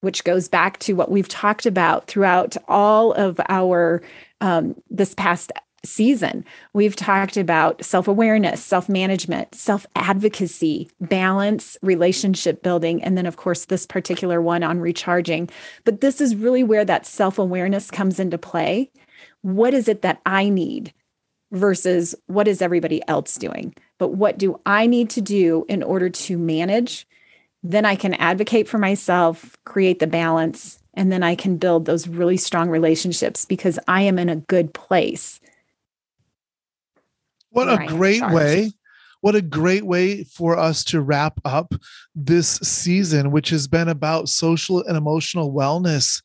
which 0.03 0.23
goes 0.25 0.49
back 0.49 0.79
to 0.81 0.93
what 0.93 1.11
we've 1.11 1.31
talked 1.31 1.65
about 1.65 2.09
throughout 2.09 2.59
all 2.69 3.15
of 3.15 3.41
our 3.49 4.03
um, 4.43 4.75
this 4.91 5.15
past 5.15 5.51
season. 5.83 6.45
We've 6.75 6.95
talked 6.95 7.38
about 7.38 7.83
self 7.83 8.07
awareness, 8.07 8.62
self 8.62 8.87
management, 8.87 9.55
self 9.55 9.87
advocacy, 9.97 10.91
balance, 11.01 11.79
relationship 11.81 12.62
building, 12.62 13.03
and 13.03 13.17
then, 13.17 13.25
of 13.25 13.38
course, 13.38 13.65
this 13.65 13.87
particular 13.87 14.43
one 14.43 14.62
on 14.62 14.79
recharging. 14.79 15.49
But 15.87 16.03
this 16.03 16.21
is 16.21 16.37
really 16.37 16.65
where 16.65 16.85
that 16.85 17.07
self 17.07 17.38
awareness 17.38 17.91
comes 17.91 18.21
into 18.21 18.37
play. 18.37 18.91
What 19.41 19.73
is 19.73 19.88
it 19.88 20.03
that 20.03 20.21
I 20.27 20.51
need 20.51 20.93
versus 21.53 22.15
what 22.27 22.49
is 22.49 22.61
everybody 22.61 23.01
else 23.09 23.37
doing? 23.37 23.75
But 23.99 24.09
what 24.09 24.38
do 24.38 24.61
I 24.67 24.87
need 24.87 25.11
to 25.11 25.21
do 25.21 25.65
in 25.69 25.83
order 25.83 26.09
to 26.11 26.38
manage? 26.38 27.07
Then 27.62 27.85
I 27.85 27.95
can 27.95 28.15
advocate 28.15 28.69
for 28.69 28.79
myself, 28.79 29.57
create 29.65 30.01
the 30.01 30.07
balance, 30.07 30.81
and 30.95 31.12
then 31.12 31.23
I 31.23 31.37
can 31.37 31.57
build 31.57 31.85
those 31.85 32.09
really 32.09 32.37
strong 32.37 32.69
relationships 32.69 33.45
because 33.45 33.79
I 33.87 34.03
am 34.03 34.19
in 34.19 34.29
a 34.29 34.37
good 34.37 34.75
place 34.75 35.41
what 37.53 37.69
a 37.69 37.87
great 37.87 38.23
way. 38.31 38.73
What 39.21 39.37
a 39.37 39.43
great 39.43 39.85
way 39.85 40.25
for 40.25 40.59
us 40.59 40.83
to 40.85 41.01
wrap 41.01 41.38
up 41.45 41.75
this 42.15 42.57
season, 42.57 43.31
which 43.31 43.51
has 43.51 43.69
been 43.69 43.88
about 43.88 44.29
social 44.29 44.83
and 44.83 44.97
emotional 44.97 45.53
wellness 45.53 46.21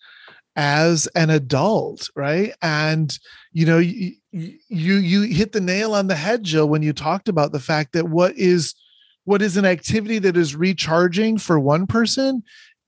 as 0.55 1.05
an 1.13 1.29
adult, 1.29 2.09
right? 2.15 2.55
And 2.63 3.15
you 3.51 3.67
know, 3.67 3.77
you 3.77 4.15
you, 4.37 4.95
you 4.95 5.21
hit 5.21 5.51
the 5.51 5.61
nail 5.61 5.93
on 5.93 6.07
the 6.07 6.15
head, 6.15 6.43
Jill, 6.43 6.69
when 6.69 6.81
you 6.81 6.93
talked 6.93 7.29
about 7.29 7.51
the 7.51 7.59
fact 7.59 7.93
that 7.93 8.09
what 8.09 8.35
is 8.35 8.75
what 9.25 9.41
is 9.41 9.57
an 9.57 9.65
activity 9.65 10.19
that 10.19 10.37
is 10.37 10.55
recharging 10.55 11.37
for 11.37 11.59
one 11.59 11.85
person 11.85 12.43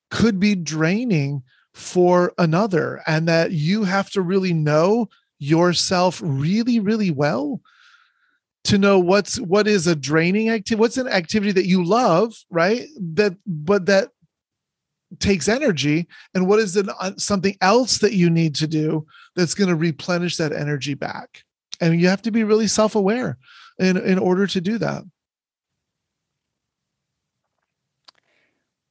could 0.09 0.39
be 0.39 0.55
draining 0.55 1.43
for 1.73 2.33
another, 2.37 3.01
and 3.05 3.27
that 3.27 3.51
you 3.51 3.83
have 3.83 4.09
to 4.11 4.21
really 4.21 4.53
know 4.53 5.09
yourself 5.39 6.21
really, 6.23 6.79
really 6.79 7.11
well 7.11 7.61
to 8.65 8.77
know 8.77 8.99
what's 8.99 9.39
what 9.39 9.67
is 9.67 9.87
a 9.87 9.95
draining 9.95 10.49
activity 10.49 10.79
what's 10.79 10.97
an 10.97 11.07
activity 11.07 11.51
that 11.51 11.65
you 11.65 11.83
love 11.83 12.33
right? 12.49 12.87
That 12.99 13.35
but 13.45 13.85
that 13.85 14.09
takes 15.19 15.47
energy 15.47 16.07
and 16.33 16.47
what 16.47 16.59
is 16.59 16.75
an, 16.75 16.89
uh, 16.99 17.11
something 17.17 17.57
else 17.61 17.97
that 17.99 18.13
you 18.13 18.29
need 18.29 18.55
to 18.55 18.67
do 18.67 19.05
that's 19.35 19.55
going 19.55 19.69
to 19.69 19.75
replenish 19.75 20.37
that 20.37 20.53
energy 20.53 20.93
back? 20.93 21.43
And 21.81 21.99
you 21.99 22.09
have 22.09 22.21
to 22.23 22.31
be 22.31 22.43
really 22.43 22.67
self-aware 22.67 23.37
in 23.79 23.97
in 23.97 24.19
order 24.19 24.45
to 24.47 24.61
do 24.61 24.77
that. 24.77 25.03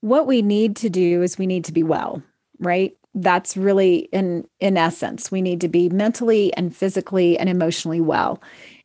What 0.01 0.27
we 0.27 0.43
need 0.43 0.77
to 0.77 0.89
do 0.89 1.23
is 1.23 1.39
we 1.39 1.47
need 1.47 1.65
to 1.65 1.73
be 1.73 1.83
well 1.83 2.23
right? 2.59 2.97
That's 3.15 3.57
really 3.57 4.09
in 4.13 4.47
in 4.61 4.77
essence 4.77 5.31
we 5.31 5.43
need 5.43 5.61
to 5.63 5.69
be 5.69 5.89
mentally 5.89 6.53
and 6.55 6.75
physically 6.75 7.39
and 7.39 7.49
emotionally 7.49 8.01
well. 8.01 8.43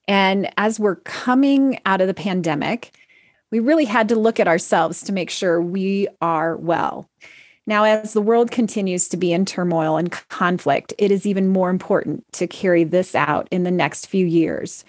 And 0.07 0.51
as 0.57 0.79
we're 0.79 0.97
coming 0.97 1.79
out 1.85 2.01
of 2.01 2.07
the 2.07 2.13
pandemic, 2.13 2.97
we 3.53 3.59
really 3.59 3.85
had 3.85 4.09
to 4.09 4.15
look 4.15 4.39
at 4.39 4.47
ourselves 4.47 5.03
to 5.03 5.13
make 5.13 5.29
sure 5.29 5.61
we 5.61 6.07
are 6.19 6.57
well. 6.57 7.07
Now, 7.67 7.83
as 7.83 8.13
the 8.13 8.21
world 8.21 8.49
continues 8.49 9.07
to 9.09 9.15
be 9.15 9.31
in 9.31 9.45
turmoil 9.45 9.95
and 9.95 10.09
conflict, 10.11 10.91
it 10.97 11.11
is 11.11 11.27
even 11.27 11.49
more 11.49 11.69
important 11.69 12.25
to 12.33 12.47
carry 12.47 12.83
this 12.83 13.13
out 13.13 13.47
in 13.51 13.61
the 13.61 13.69
next 13.69 14.07
few 14.07 14.25
years. 14.25 14.83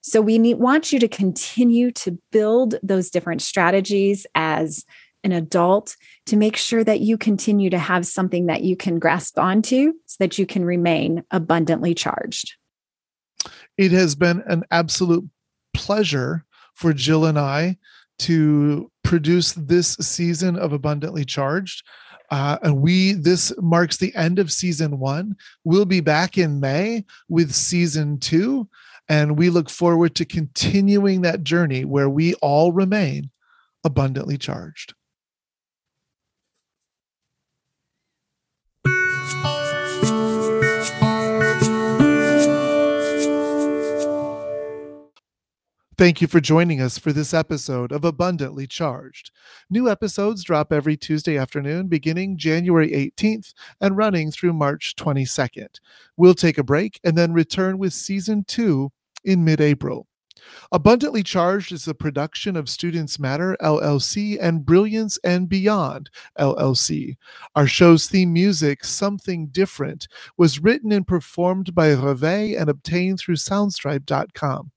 So, 0.00 0.22
we 0.22 0.38
need, 0.38 0.54
want 0.54 0.90
you 0.90 0.98
to 1.00 1.06
continue 1.06 1.90
to 1.92 2.18
build 2.32 2.76
those 2.82 3.10
different 3.10 3.42
strategies 3.42 4.26
as 4.34 4.86
an 5.22 5.32
adult 5.32 5.94
to 6.26 6.36
make 6.38 6.56
sure 6.56 6.82
that 6.84 7.00
you 7.00 7.18
continue 7.18 7.68
to 7.68 7.78
have 7.78 8.06
something 8.06 8.46
that 8.46 8.62
you 8.62 8.74
can 8.74 8.98
grasp 8.98 9.38
onto 9.38 9.92
so 10.06 10.16
that 10.18 10.38
you 10.38 10.46
can 10.46 10.64
remain 10.64 11.24
abundantly 11.30 11.92
charged. 11.92 12.54
It 13.76 13.92
has 13.92 14.14
been 14.14 14.42
an 14.46 14.64
absolute 14.70 15.28
pleasure 15.74 16.46
for 16.78 16.94
Jill 16.94 17.26
and 17.26 17.38
I 17.38 17.76
to 18.20 18.90
produce 19.04 19.52
this 19.52 19.94
season 19.94 20.56
of 20.56 20.72
Abundantly 20.72 21.24
Charged. 21.24 21.82
Uh, 22.30 22.58
and 22.62 22.82
we 22.82 23.12
this 23.12 23.52
marks 23.58 23.96
the 23.96 24.14
end 24.14 24.38
of 24.38 24.52
season 24.52 24.98
one. 24.98 25.34
We'll 25.64 25.86
be 25.86 26.00
back 26.00 26.36
in 26.36 26.60
May 26.60 27.04
with 27.28 27.52
season 27.52 28.18
two, 28.18 28.68
and 29.08 29.38
we 29.38 29.48
look 29.48 29.70
forward 29.70 30.14
to 30.16 30.26
continuing 30.26 31.22
that 31.22 31.42
journey 31.42 31.86
where 31.86 32.10
we 32.10 32.34
all 32.34 32.72
remain 32.72 33.30
abundantly 33.82 34.36
charged. 34.36 34.92
Thank 45.98 46.20
you 46.20 46.28
for 46.28 46.38
joining 46.38 46.80
us 46.80 46.96
for 46.96 47.12
this 47.12 47.34
episode 47.34 47.90
of 47.90 48.04
Abundantly 48.04 48.68
Charged. 48.68 49.32
New 49.68 49.90
episodes 49.90 50.44
drop 50.44 50.72
every 50.72 50.96
Tuesday 50.96 51.36
afternoon 51.36 51.88
beginning 51.88 52.36
January 52.36 52.92
18th 52.92 53.52
and 53.80 53.96
running 53.96 54.30
through 54.30 54.52
March 54.52 54.94
22nd. 54.94 55.80
We'll 56.16 56.34
take 56.34 56.56
a 56.56 56.62
break 56.62 57.00
and 57.02 57.18
then 57.18 57.32
return 57.32 57.78
with 57.78 57.92
season 57.92 58.44
two 58.46 58.92
in 59.24 59.42
mid 59.42 59.60
April. 59.60 60.06
Abundantly 60.70 61.24
Charged 61.24 61.72
is 61.72 61.88
a 61.88 61.94
production 61.94 62.54
of 62.54 62.68
Students 62.68 63.18
Matter 63.18 63.56
LLC 63.60 64.38
and 64.40 64.64
Brilliance 64.64 65.18
and 65.24 65.48
Beyond 65.48 66.10
LLC. 66.38 67.16
Our 67.56 67.66
show's 67.66 68.06
theme 68.06 68.32
music, 68.32 68.84
Something 68.84 69.48
Different, 69.48 70.06
was 70.36 70.60
written 70.60 70.92
and 70.92 71.04
performed 71.04 71.74
by 71.74 71.90
Reve 71.90 72.56
and 72.56 72.70
obtained 72.70 73.18
through 73.18 73.34
Soundstripe.com. 73.34 74.70